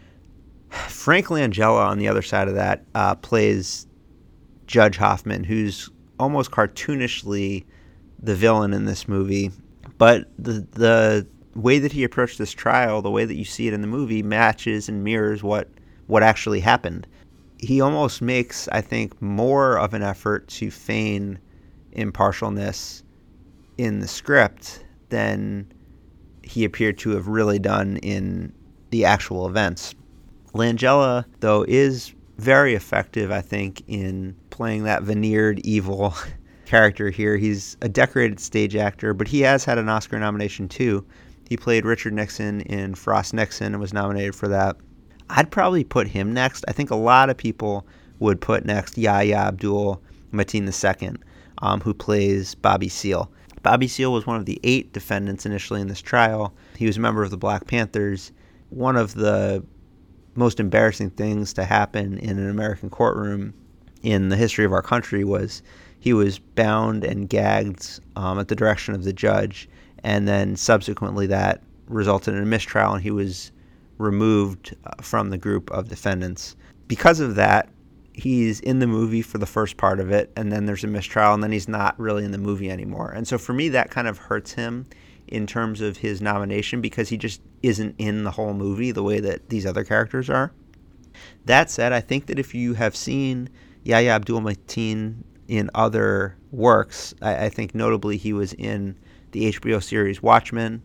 Frank 0.68 1.28
Langella, 1.28 1.86
on 1.86 1.98
the 1.98 2.08
other 2.08 2.22
side 2.22 2.48
of 2.48 2.54
that, 2.54 2.84
uh, 2.94 3.14
plays 3.16 3.86
Judge 4.70 4.96
Hoffman, 4.98 5.42
who's 5.42 5.90
almost 6.20 6.52
cartoonishly 6.52 7.64
the 8.22 8.36
villain 8.36 8.72
in 8.72 8.84
this 8.84 9.08
movie. 9.08 9.50
But 9.98 10.30
the 10.38 10.64
the 10.70 11.26
way 11.56 11.80
that 11.80 11.90
he 11.90 12.04
approached 12.04 12.38
this 12.38 12.52
trial, 12.52 13.02
the 13.02 13.10
way 13.10 13.24
that 13.24 13.34
you 13.34 13.44
see 13.44 13.66
it 13.66 13.74
in 13.74 13.80
the 13.80 13.88
movie, 13.88 14.22
matches 14.22 14.88
and 14.88 15.02
mirrors 15.02 15.42
what 15.42 15.68
what 16.06 16.22
actually 16.22 16.60
happened. 16.60 17.08
He 17.58 17.80
almost 17.80 18.22
makes, 18.22 18.68
I 18.68 18.80
think, 18.80 19.20
more 19.20 19.76
of 19.76 19.92
an 19.92 20.02
effort 20.02 20.46
to 20.48 20.70
feign 20.70 21.40
impartialness 21.96 23.02
in 23.76 23.98
the 23.98 24.08
script 24.08 24.84
than 25.08 25.66
he 26.44 26.64
appeared 26.64 26.96
to 26.98 27.10
have 27.10 27.26
really 27.26 27.58
done 27.58 27.96
in 27.98 28.52
the 28.90 29.04
actual 29.04 29.48
events. 29.48 29.96
Langella, 30.54 31.24
though, 31.40 31.64
is 31.66 32.14
very 32.40 32.74
effective, 32.74 33.30
I 33.30 33.42
think, 33.42 33.82
in 33.86 34.34
playing 34.48 34.84
that 34.84 35.02
veneered 35.02 35.60
evil 35.60 36.14
character 36.64 37.10
here. 37.10 37.36
He's 37.36 37.76
a 37.82 37.88
decorated 37.88 38.40
stage 38.40 38.74
actor, 38.74 39.12
but 39.12 39.28
he 39.28 39.40
has 39.40 39.64
had 39.64 39.78
an 39.78 39.88
Oscar 39.88 40.18
nomination 40.18 40.68
too. 40.68 41.04
He 41.48 41.56
played 41.56 41.84
Richard 41.84 42.14
Nixon 42.14 42.62
in 42.62 42.94
Frost 42.94 43.34
Nixon 43.34 43.74
and 43.74 43.80
was 43.80 43.92
nominated 43.92 44.34
for 44.34 44.48
that. 44.48 44.76
I'd 45.28 45.50
probably 45.50 45.84
put 45.84 46.08
him 46.08 46.32
next. 46.32 46.64
I 46.66 46.72
think 46.72 46.90
a 46.90 46.96
lot 46.96 47.28
of 47.28 47.36
people 47.36 47.86
would 48.20 48.40
put 48.40 48.64
next 48.64 48.96
Yahya 48.96 49.36
Abdul 49.36 50.02
Mateen 50.32 50.64
II, 50.66 51.16
um, 51.58 51.80
who 51.80 51.92
plays 51.92 52.54
Bobby 52.54 52.88
Seale. 52.88 53.30
Bobby 53.62 53.88
Seale 53.88 54.12
was 54.12 54.26
one 54.26 54.36
of 54.36 54.46
the 54.46 54.58
eight 54.64 54.92
defendants 54.92 55.44
initially 55.44 55.80
in 55.80 55.88
this 55.88 56.00
trial. 56.00 56.54
He 56.76 56.86
was 56.86 56.96
a 56.96 57.00
member 57.00 57.22
of 57.22 57.30
the 57.30 57.36
Black 57.36 57.66
Panthers. 57.66 58.32
One 58.70 58.96
of 58.96 59.14
the 59.14 59.62
most 60.34 60.60
embarrassing 60.60 61.10
things 61.10 61.52
to 61.54 61.64
happen 61.64 62.18
in 62.18 62.38
an 62.38 62.48
American 62.48 62.90
courtroom 62.90 63.54
in 64.02 64.28
the 64.28 64.36
history 64.36 64.64
of 64.64 64.72
our 64.72 64.82
country 64.82 65.24
was 65.24 65.62
he 65.98 66.12
was 66.12 66.38
bound 66.38 67.04
and 67.04 67.28
gagged 67.28 68.00
um, 68.16 68.38
at 68.38 68.48
the 68.48 68.56
direction 68.56 68.94
of 68.94 69.04
the 69.04 69.12
judge, 69.12 69.68
and 70.02 70.26
then 70.26 70.56
subsequently 70.56 71.26
that 71.26 71.62
resulted 71.88 72.34
in 72.34 72.42
a 72.42 72.46
mistrial, 72.46 72.94
and 72.94 73.02
he 73.02 73.10
was 73.10 73.52
removed 73.98 74.74
uh, 74.84 75.02
from 75.02 75.28
the 75.28 75.36
group 75.36 75.70
of 75.70 75.88
defendants. 75.88 76.56
Because 76.88 77.20
of 77.20 77.34
that, 77.34 77.68
he's 78.14 78.60
in 78.60 78.78
the 78.78 78.86
movie 78.86 79.22
for 79.22 79.38
the 79.38 79.46
first 79.46 79.76
part 79.76 80.00
of 80.00 80.10
it, 80.10 80.32
and 80.36 80.50
then 80.50 80.64
there's 80.64 80.84
a 80.84 80.86
mistrial, 80.86 81.34
and 81.34 81.42
then 81.42 81.52
he's 81.52 81.68
not 81.68 81.98
really 82.00 82.24
in 82.24 82.30
the 82.30 82.38
movie 82.38 82.70
anymore. 82.70 83.10
And 83.10 83.28
so 83.28 83.36
for 83.36 83.52
me, 83.52 83.68
that 83.68 83.90
kind 83.90 84.08
of 84.08 84.16
hurts 84.16 84.52
him 84.52 84.86
in 85.30 85.46
terms 85.46 85.80
of 85.80 85.96
his 85.96 86.20
nomination 86.20 86.80
because 86.80 87.08
he 87.08 87.16
just 87.16 87.40
isn't 87.62 87.94
in 87.98 88.24
the 88.24 88.30
whole 88.32 88.52
movie 88.52 88.90
the 88.90 89.02
way 89.02 89.20
that 89.20 89.48
these 89.48 89.64
other 89.64 89.84
characters 89.84 90.28
are. 90.28 90.52
That 91.44 91.70
said, 91.70 91.92
I 91.92 92.00
think 92.00 92.26
that 92.26 92.38
if 92.38 92.54
you 92.54 92.74
have 92.74 92.96
seen 92.96 93.48
Yahya 93.84 94.10
Abdul 94.10 94.40
Mateen 94.40 95.22
in 95.48 95.70
other 95.74 96.36
works, 96.50 97.14
I, 97.22 97.46
I 97.46 97.48
think 97.48 97.74
notably 97.74 98.16
he 98.16 98.32
was 98.32 98.52
in 98.54 98.96
the 99.32 99.52
HBO 99.52 99.82
series 99.82 100.22
Watchmen. 100.22 100.82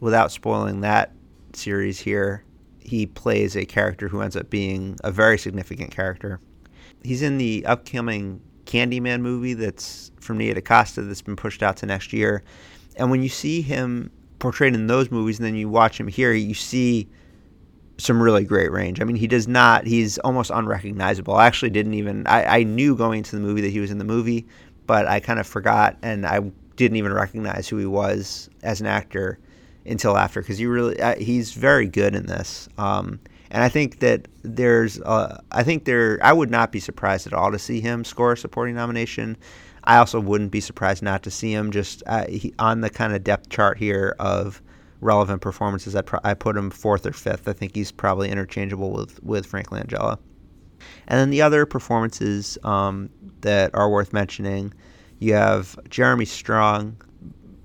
Without 0.00 0.30
spoiling 0.30 0.80
that 0.82 1.12
series 1.52 1.98
here, 1.98 2.44
he 2.78 3.06
plays 3.06 3.56
a 3.56 3.64
character 3.64 4.08
who 4.08 4.20
ends 4.20 4.36
up 4.36 4.48
being 4.48 4.96
a 5.02 5.10
very 5.10 5.38
significant 5.38 5.90
character. 5.90 6.40
He's 7.02 7.22
in 7.22 7.38
the 7.38 7.66
upcoming 7.66 8.40
Candyman 8.64 9.22
movie 9.22 9.54
that's 9.54 10.12
from 10.20 10.38
Nia 10.38 10.54
DaCosta 10.54 11.02
that's 11.02 11.22
been 11.22 11.36
pushed 11.36 11.62
out 11.62 11.76
to 11.78 11.86
next 11.86 12.12
year. 12.12 12.44
And 12.98 13.10
when 13.10 13.22
you 13.22 13.28
see 13.28 13.62
him 13.62 14.10
portrayed 14.38 14.74
in 14.74 14.86
those 14.86 15.10
movies 15.10 15.38
and 15.38 15.46
then 15.46 15.54
you 15.54 15.68
watch 15.68 15.98
him 15.98 16.08
here, 16.08 16.32
you 16.32 16.54
see 16.54 17.08
some 17.98 18.22
really 18.22 18.44
great 18.44 18.70
range. 18.70 19.00
I 19.00 19.04
mean, 19.04 19.16
he 19.16 19.26
does 19.26 19.48
not, 19.48 19.86
he's 19.86 20.18
almost 20.18 20.50
unrecognizable. 20.50 21.34
I 21.34 21.46
actually 21.46 21.70
didn't 21.70 21.94
even, 21.94 22.26
I, 22.26 22.58
I 22.58 22.62
knew 22.62 22.94
going 22.96 23.18
into 23.18 23.34
the 23.34 23.42
movie 23.42 23.60
that 23.62 23.70
he 23.70 23.80
was 23.80 23.90
in 23.90 23.98
the 23.98 24.04
movie, 24.04 24.46
but 24.86 25.06
I 25.06 25.20
kind 25.20 25.40
of 25.40 25.46
forgot 25.46 25.96
and 26.02 26.24
I 26.24 26.40
didn't 26.76 26.96
even 26.96 27.12
recognize 27.12 27.68
who 27.68 27.76
he 27.76 27.86
was 27.86 28.48
as 28.62 28.80
an 28.80 28.86
actor 28.86 29.38
until 29.84 30.16
after 30.16 30.40
because 30.40 30.58
he 30.58 30.66
really, 30.66 31.00
uh, 31.00 31.16
he's 31.16 31.52
very 31.52 31.88
good 31.88 32.14
in 32.14 32.26
this. 32.26 32.68
Um, 32.78 33.18
and 33.50 33.64
I 33.64 33.68
think 33.68 33.98
that 34.00 34.28
there's, 34.42 35.00
uh, 35.00 35.40
I 35.50 35.64
think 35.64 35.84
there, 35.84 36.18
I 36.22 36.32
would 36.32 36.50
not 36.50 36.70
be 36.70 36.80
surprised 36.80 37.26
at 37.26 37.32
all 37.32 37.50
to 37.50 37.58
see 37.58 37.80
him 37.80 38.04
score 38.04 38.32
a 38.32 38.36
supporting 38.36 38.76
nomination. 38.76 39.36
I 39.88 39.96
also 39.96 40.20
wouldn't 40.20 40.52
be 40.52 40.60
surprised 40.60 41.02
not 41.02 41.22
to 41.22 41.30
see 41.30 41.52
him 41.52 41.72
just 41.72 42.02
uh, 42.06 42.26
he, 42.28 42.54
on 42.58 42.82
the 42.82 42.90
kind 42.90 43.14
of 43.14 43.24
depth 43.24 43.48
chart 43.48 43.78
here 43.78 44.14
of 44.18 44.62
relevant 45.00 45.40
performances. 45.40 45.96
I, 45.96 46.02
pro- 46.02 46.20
I 46.24 46.34
put 46.34 46.56
him 46.58 46.70
fourth 46.70 47.06
or 47.06 47.12
fifth. 47.12 47.48
I 47.48 47.54
think 47.54 47.74
he's 47.74 47.90
probably 47.90 48.30
interchangeable 48.30 48.92
with, 48.92 49.22
with 49.22 49.46
Frank 49.46 49.68
Langella. 49.70 50.18
And 51.06 51.18
then 51.18 51.30
the 51.30 51.40
other 51.40 51.64
performances 51.64 52.58
um, 52.64 53.08
that 53.40 53.74
are 53.74 53.88
worth 53.88 54.12
mentioning, 54.12 54.74
you 55.20 55.32
have 55.32 55.74
Jeremy 55.88 56.26
Strong, 56.26 57.00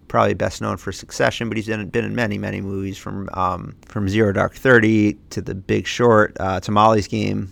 probably 0.08 0.34
best 0.34 0.62
known 0.62 0.78
for 0.78 0.94
Succession, 0.94 1.50
but 1.50 1.58
he's 1.58 1.68
in, 1.68 1.90
been 1.90 2.06
in 2.06 2.16
many, 2.16 2.38
many 2.38 2.62
movies 2.62 2.98
from 2.98 3.30
um, 3.34 3.76
from 3.86 4.08
Zero 4.08 4.32
Dark 4.32 4.56
Thirty 4.56 5.14
to 5.32 5.42
The 5.42 5.56
Big 5.56 5.88
Short 5.88 6.38
uh, 6.40 6.62
to 6.62 6.72
Molly's 6.72 7.08
Game. 7.08 7.52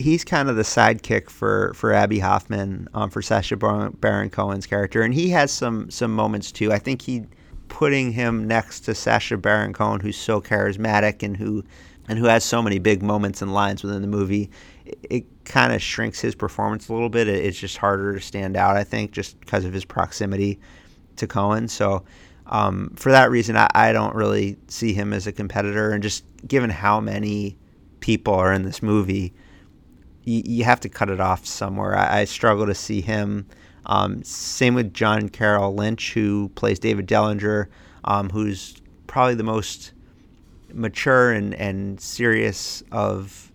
He's 0.00 0.24
kind 0.24 0.48
of 0.48 0.56
the 0.56 0.62
sidekick 0.62 1.28
for 1.28 1.72
for 1.74 1.92
Abbie 1.92 2.20
Hoffman 2.20 2.88
um, 2.94 3.10
for 3.10 3.20
Sacha 3.20 3.56
Baron 3.56 4.30
Cohen's 4.30 4.66
character, 4.66 5.02
and 5.02 5.12
he 5.12 5.28
has 5.30 5.52
some 5.52 5.90
some 5.90 6.14
moments 6.14 6.50
too. 6.50 6.72
I 6.72 6.78
think 6.78 7.02
he 7.02 7.26
putting 7.68 8.12
him 8.12 8.46
next 8.46 8.80
to 8.80 8.94
Sacha 8.94 9.36
Baron 9.36 9.72
Cohen, 9.72 10.00
who's 10.00 10.16
so 10.16 10.40
charismatic 10.40 11.22
and 11.22 11.36
who 11.36 11.64
and 12.08 12.18
who 12.18 12.24
has 12.26 12.44
so 12.44 12.60
many 12.60 12.78
big 12.78 13.02
moments 13.02 13.40
and 13.40 13.54
lines 13.54 13.84
within 13.84 14.02
the 14.02 14.08
movie, 14.08 14.50
it, 14.84 14.98
it 15.08 15.44
kind 15.44 15.72
of 15.72 15.80
shrinks 15.80 16.20
his 16.20 16.34
performance 16.34 16.88
a 16.88 16.92
little 16.92 17.08
bit. 17.08 17.28
It, 17.28 17.44
it's 17.44 17.58
just 17.58 17.76
harder 17.76 18.14
to 18.14 18.20
stand 18.20 18.56
out, 18.56 18.76
I 18.76 18.84
think, 18.84 19.12
just 19.12 19.38
because 19.38 19.64
of 19.64 19.72
his 19.72 19.84
proximity 19.84 20.58
to 21.16 21.26
Cohen. 21.28 21.68
So 21.68 22.04
um, 22.46 22.92
for 22.96 23.12
that 23.12 23.30
reason, 23.30 23.56
I, 23.56 23.68
I 23.74 23.92
don't 23.92 24.14
really 24.16 24.56
see 24.66 24.92
him 24.92 25.12
as 25.12 25.28
a 25.28 25.32
competitor. 25.32 25.92
And 25.92 26.02
just 26.02 26.24
given 26.48 26.68
how 26.68 27.00
many 27.00 27.56
people 28.00 28.34
are 28.34 28.52
in 28.52 28.64
this 28.64 28.82
movie, 28.82 29.32
you, 30.24 30.42
you 30.44 30.64
have 30.64 30.80
to 30.80 30.88
cut 30.88 31.10
it 31.10 31.20
off 31.20 31.46
somewhere. 31.46 31.96
I, 31.96 32.20
I 32.20 32.24
struggle 32.24 32.66
to 32.66 32.74
see 32.74 33.00
him 33.00 33.46
um, 33.86 34.22
same 34.22 34.74
with 34.74 34.92
John 34.92 35.28
Carroll 35.28 35.74
Lynch, 35.74 36.12
who 36.12 36.50
plays 36.54 36.78
David 36.78 37.06
Dellinger, 37.06 37.66
um, 38.04 38.30
who's 38.30 38.76
probably 39.06 39.34
the 39.34 39.42
most 39.42 39.92
mature 40.72 41.32
and, 41.32 41.54
and 41.54 42.00
serious 42.00 42.82
of 42.92 43.50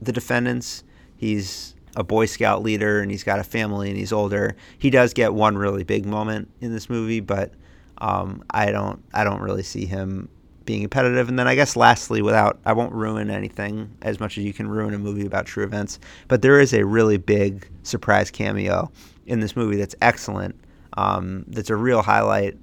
the 0.00 0.12
defendants. 0.12 0.84
He's 1.16 1.74
a 1.96 2.04
Boy 2.04 2.26
Scout 2.26 2.62
leader 2.62 3.00
and 3.00 3.10
he's 3.10 3.24
got 3.24 3.40
a 3.40 3.44
family 3.44 3.88
and 3.88 3.98
he's 3.98 4.12
older. 4.12 4.56
He 4.78 4.90
does 4.90 5.12
get 5.12 5.34
one 5.34 5.58
really 5.58 5.84
big 5.84 6.06
moment 6.06 6.48
in 6.60 6.72
this 6.72 6.88
movie, 6.88 7.20
but 7.20 7.52
um, 7.98 8.44
I 8.50 8.70
don't 8.70 9.02
I 9.12 9.24
don't 9.24 9.40
really 9.40 9.64
see 9.64 9.84
him 9.84 10.28
being 10.68 10.82
competitive. 10.82 11.30
And 11.30 11.38
then 11.38 11.48
I 11.48 11.54
guess 11.54 11.76
lastly, 11.76 12.20
without 12.20 12.58
I 12.66 12.74
won't 12.74 12.92
ruin 12.92 13.30
anything 13.30 13.90
as 14.02 14.20
much 14.20 14.36
as 14.36 14.44
you 14.44 14.52
can 14.52 14.68
ruin 14.68 14.92
a 14.92 14.98
movie 14.98 15.24
about 15.24 15.46
true 15.46 15.64
events, 15.64 15.98
but 16.28 16.42
there 16.42 16.60
is 16.60 16.74
a 16.74 16.84
really 16.84 17.16
big 17.16 17.66
surprise 17.84 18.30
cameo 18.30 18.92
in 19.26 19.40
this 19.40 19.56
movie 19.56 19.76
that's 19.76 19.94
excellent. 20.02 20.54
Um, 20.98 21.46
that's 21.48 21.70
a 21.70 21.76
real 21.76 22.02
highlight 22.02 22.58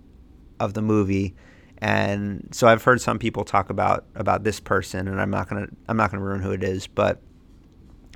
of 0.60 0.76
the 0.76 0.84
movie. 0.84 1.34
And 1.80 2.48
so 2.52 2.68
I've 2.68 2.84
heard 2.84 3.02
some 3.02 3.18
people 3.18 3.44
talk 3.44 3.72
about 3.72 4.06
about 4.14 4.44
this 4.44 4.60
person, 4.60 5.08
and 5.08 5.20
I'm 5.20 5.32
not 5.32 5.50
gonna 5.50 5.68
I'm 5.90 5.98
not 5.98 6.12
gonna 6.12 6.24
ruin 6.24 6.42
who 6.42 6.52
it 6.52 6.64
is, 6.64 6.86
but 6.86 7.20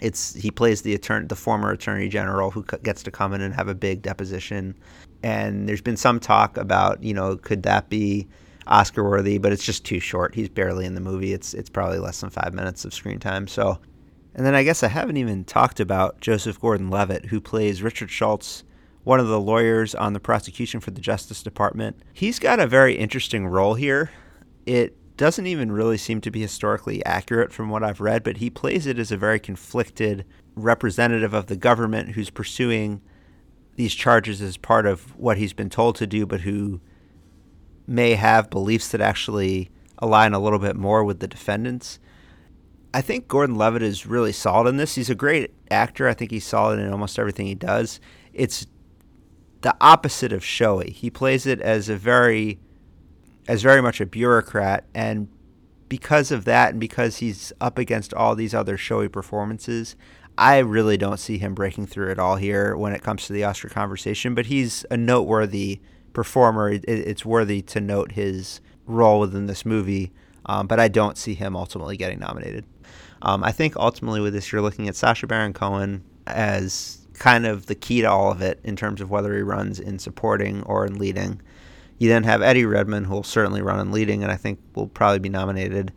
it's 0.03 0.35
he 0.35 0.51
plays 0.51 0.83
the 0.83 0.93
attorney, 0.93 1.25
the 1.25 1.35
former 1.35 1.71
attorney 1.71 2.09
general 2.09 2.51
who 2.51 2.63
gets 2.83 3.01
to 3.03 3.11
come 3.11 3.33
in 3.33 3.41
and 3.41 3.55
have 3.55 3.67
a 3.67 3.75
big 3.75 4.03
deposition. 4.03 4.75
And 5.23 5.67
there's 5.67 5.81
been 5.81 5.97
some 5.97 6.19
talk 6.19 6.57
about 6.57 7.03
you 7.03 7.15
know 7.15 7.37
could 7.37 7.63
that 7.63 7.89
be 7.89 8.27
Oscar 8.69 9.03
worthy, 9.03 9.37
but 9.37 9.51
it's 9.51 9.65
just 9.65 9.83
too 9.83 9.99
short. 9.99 10.35
He's 10.35 10.47
barely 10.47 10.85
in 10.85 10.95
the 10.95 11.01
movie. 11.01 11.33
It's 11.33 11.53
it's 11.53 11.69
probably 11.69 11.99
less 11.99 12.21
than 12.21 12.29
five 12.29 12.53
minutes 12.53 12.85
of 12.85 12.93
screen 12.93 13.19
time. 13.19 13.47
So 13.47 13.79
and 14.35 14.45
then 14.45 14.55
I 14.55 14.63
guess 14.63 14.83
I 14.83 14.87
haven't 14.87 15.17
even 15.17 15.43
talked 15.43 15.79
about 15.79 16.21
Joseph 16.21 16.61
Gordon 16.61 16.89
Levitt, 16.89 17.25
who 17.25 17.41
plays 17.41 17.81
Richard 17.81 18.11
Schultz, 18.11 18.63
one 19.03 19.19
of 19.19 19.27
the 19.27 19.39
lawyers 19.39 19.95
on 19.95 20.13
the 20.13 20.19
prosecution 20.19 20.79
for 20.79 20.91
the 20.91 21.01
Justice 21.01 21.43
Department. 21.43 22.01
He's 22.13 22.39
got 22.39 22.59
a 22.59 22.67
very 22.67 22.95
interesting 22.95 23.47
role 23.47 23.73
here. 23.73 24.11
It 24.65 24.95
doesn't 25.17 25.47
even 25.47 25.71
really 25.71 25.97
seem 25.97 26.21
to 26.21 26.31
be 26.31 26.41
historically 26.41 27.03
accurate 27.05 27.51
from 27.51 27.69
what 27.69 27.83
I've 27.83 27.99
read, 27.99 28.23
but 28.23 28.37
he 28.37 28.49
plays 28.49 28.85
it 28.85 28.99
as 28.99 29.11
a 29.11 29.17
very 29.17 29.39
conflicted 29.39 30.25
representative 30.55 31.33
of 31.33 31.47
the 31.47 31.57
government 31.57 32.11
who's 32.11 32.29
pursuing 32.29 33.01
these 33.75 33.95
charges 33.95 34.41
as 34.41 34.57
part 34.57 34.85
of 34.85 35.17
what 35.17 35.37
he's 35.37 35.53
been 35.53 35.69
told 35.69 35.95
to 35.95 36.07
do, 36.07 36.25
but 36.25 36.41
who 36.41 36.79
may 37.89 38.13
have 38.13 38.49
beliefs 38.49 38.89
that 38.89 39.01
actually 39.01 39.69
align 39.97 40.33
a 40.33 40.39
little 40.39 40.59
bit 40.59 40.75
more 40.75 41.03
with 41.03 41.19
the 41.19 41.27
defendants. 41.27 41.99
I 42.93 43.01
think 43.01 43.27
Gordon 43.27 43.55
Levitt 43.55 43.83
is 43.83 44.05
really 44.05 44.31
solid 44.31 44.69
in 44.69 44.77
this. 44.77 44.95
He's 44.95 45.09
a 45.09 45.15
great 45.15 45.53
actor. 45.69 46.07
I 46.07 46.13
think 46.13 46.31
he's 46.31 46.45
solid 46.45 46.79
in 46.79 46.91
almost 46.91 47.19
everything 47.19 47.45
he 47.45 47.55
does. 47.55 47.99
It's 48.33 48.65
the 49.61 49.75
opposite 49.81 50.31
of 50.31 50.43
showy. 50.43 50.91
He 50.91 51.09
plays 51.09 51.45
it 51.45 51.59
as 51.61 51.89
a 51.89 51.95
very 51.95 52.59
as 53.47 53.63
very 53.63 53.81
much 53.81 53.99
a 53.99 54.05
bureaucrat 54.05 54.85
and 54.93 55.27
because 55.89 56.31
of 56.31 56.45
that 56.45 56.69
and 56.69 56.79
because 56.79 57.17
he's 57.17 57.51
up 57.59 57.79
against 57.79 58.13
all 58.13 58.35
these 58.35 58.53
other 58.53 58.77
showy 58.77 59.09
performances, 59.09 59.95
I 60.37 60.59
really 60.59 60.97
don't 60.97 61.19
see 61.19 61.39
him 61.39 61.55
breaking 61.55 61.87
through 61.87 62.11
at 62.11 62.19
all 62.19 62.35
here 62.35 62.77
when 62.77 62.93
it 62.93 63.01
comes 63.01 63.25
to 63.25 63.33
the 63.33 63.43
Oscar 63.43 63.69
conversation, 63.69 64.35
but 64.35 64.45
he's 64.45 64.85
a 64.91 64.97
noteworthy 64.97 65.81
performer. 66.13 66.79
It's 66.83 67.25
worthy 67.25 67.61
to 67.63 67.81
note 67.81 68.13
his 68.13 68.61
role 68.85 69.19
within 69.19 69.47
this 69.47 69.65
movie, 69.65 70.11
um, 70.45 70.67
but 70.67 70.79
I 70.79 70.87
don't 70.87 71.17
see 71.17 71.33
him 71.33 71.55
ultimately 71.55 71.97
getting 71.97 72.19
nominated. 72.19 72.65
Um, 73.21 73.43
I 73.43 73.51
think 73.51 73.75
ultimately 73.75 74.21
with 74.21 74.33
this, 74.33 74.51
you're 74.51 74.61
looking 74.61 74.87
at 74.87 74.95
Sacha 74.95 75.27
Baron 75.27 75.53
Cohen 75.53 76.03
as 76.25 77.05
kind 77.13 77.45
of 77.45 77.65
the 77.65 77.75
key 77.75 78.01
to 78.01 78.09
all 78.09 78.31
of 78.31 78.41
it 78.41 78.59
in 78.63 78.75
terms 78.75 79.01
of 79.01 79.09
whether 79.09 79.35
he 79.35 79.41
runs 79.41 79.79
in 79.79 79.99
supporting 79.99 80.63
or 80.63 80.85
in 80.85 80.97
leading. 80.97 81.41
You 81.97 82.07
then 82.07 82.23
have 82.23 82.41
Eddie 82.41 82.65
Redmayne, 82.65 83.03
who 83.03 83.13
will 83.13 83.23
certainly 83.23 83.61
run 83.61 83.79
in 83.79 83.91
leading, 83.91 84.23
and 84.23 84.31
I 84.31 84.37
think 84.37 84.59
will 84.73 84.87
probably 84.87 85.19
be 85.19 85.29
nominated. 85.29 85.91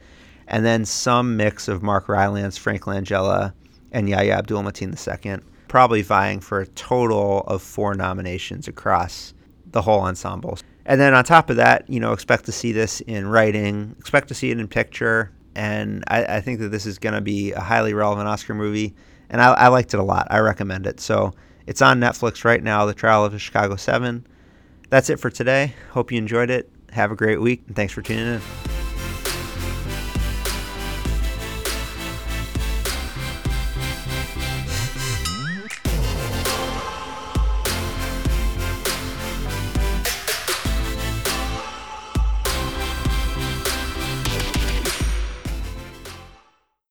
And 0.48 0.64
then 0.64 0.85
some 0.85 1.37
mix 1.37 1.68
of 1.68 1.83
Mark 1.83 2.09
Rylance, 2.09 2.59
Frank 2.59 2.83
Langella, 2.83 3.55
and 3.92 4.09
Yahya 4.09 4.33
Abdul 4.33 4.64
Mateen 4.64 5.25
II, 5.25 5.44
probably 5.68 6.03
vying 6.03 6.40
for 6.40 6.61
a 6.61 6.66
total 6.66 7.40
of 7.46 7.62
four 7.62 7.94
nominations 7.94 8.66
across 8.66 9.33
the 9.72 9.82
whole 9.82 10.00
ensemble. 10.00 10.58
And 10.87 11.00
then 11.00 11.14
on 11.14 11.24
top 11.24 11.50
of 11.50 11.56
that, 11.56 11.88
you 11.88 12.00
know, 12.00 12.12
expect 12.12 12.44
to 12.46 12.52
see 12.52 12.72
this 12.72 13.00
in 13.02 13.26
writing, 13.26 13.94
expect 13.98 14.28
to 14.28 14.35
see 14.35 14.50
it 14.50 14.58
in 14.58 14.68
picture, 14.68 15.32
and 15.54 16.04
I, 16.08 16.24
I 16.24 16.40
think 16.40 16.61
that 16.61 16.68
this 16.68 16.87
is 16.87 16.98
going 16.98 17.14
to 17.14 17.20
be 17.20 17.52
a 17.52 17.61
highly 17.61 17.94
relevant 17.94 18.28
Oscar 18.28 18.54
movie, 18.54 18.94
and 19.30 19.40
I, 19.40 19.52
I 19.52 19.68
liked 19.68 19.94
it 19.94 20.00
a 20.00 20.02
lot. 20.02 20.26
I 20.30 20.38
recommend 20.38 20.87
it. 20.87 21.00
So 21.00 21.35
it's 21.66 21.82
on 21.82 22.00
Netflix 22.00 22.44
right 22.44 22.62
now, 22.62 22.87
The 22.87 22.94
Trial 22.94 23.24
of 23.24 23.32
the 23.32 23.38
Chicago 23.38 23.76
Seven. 23.76 24.26
That's 24.88 25.08
it 25.08 25.20
for 25.20 25.30
today. 25.30 25.74
Hope 25.90 26.11
you 26.11 26.18
enjoyed 26.18 26.50
it. 26.50 26.70
Have 26.90 27.11
a 27.11 27.16
great 27.16 27.40
week, 27.40 27.62
and 27.66 27.76
thanks 27.76 27.92
for 27.92 28.02
tuning 28.02 28.26
in. 28.26 28.71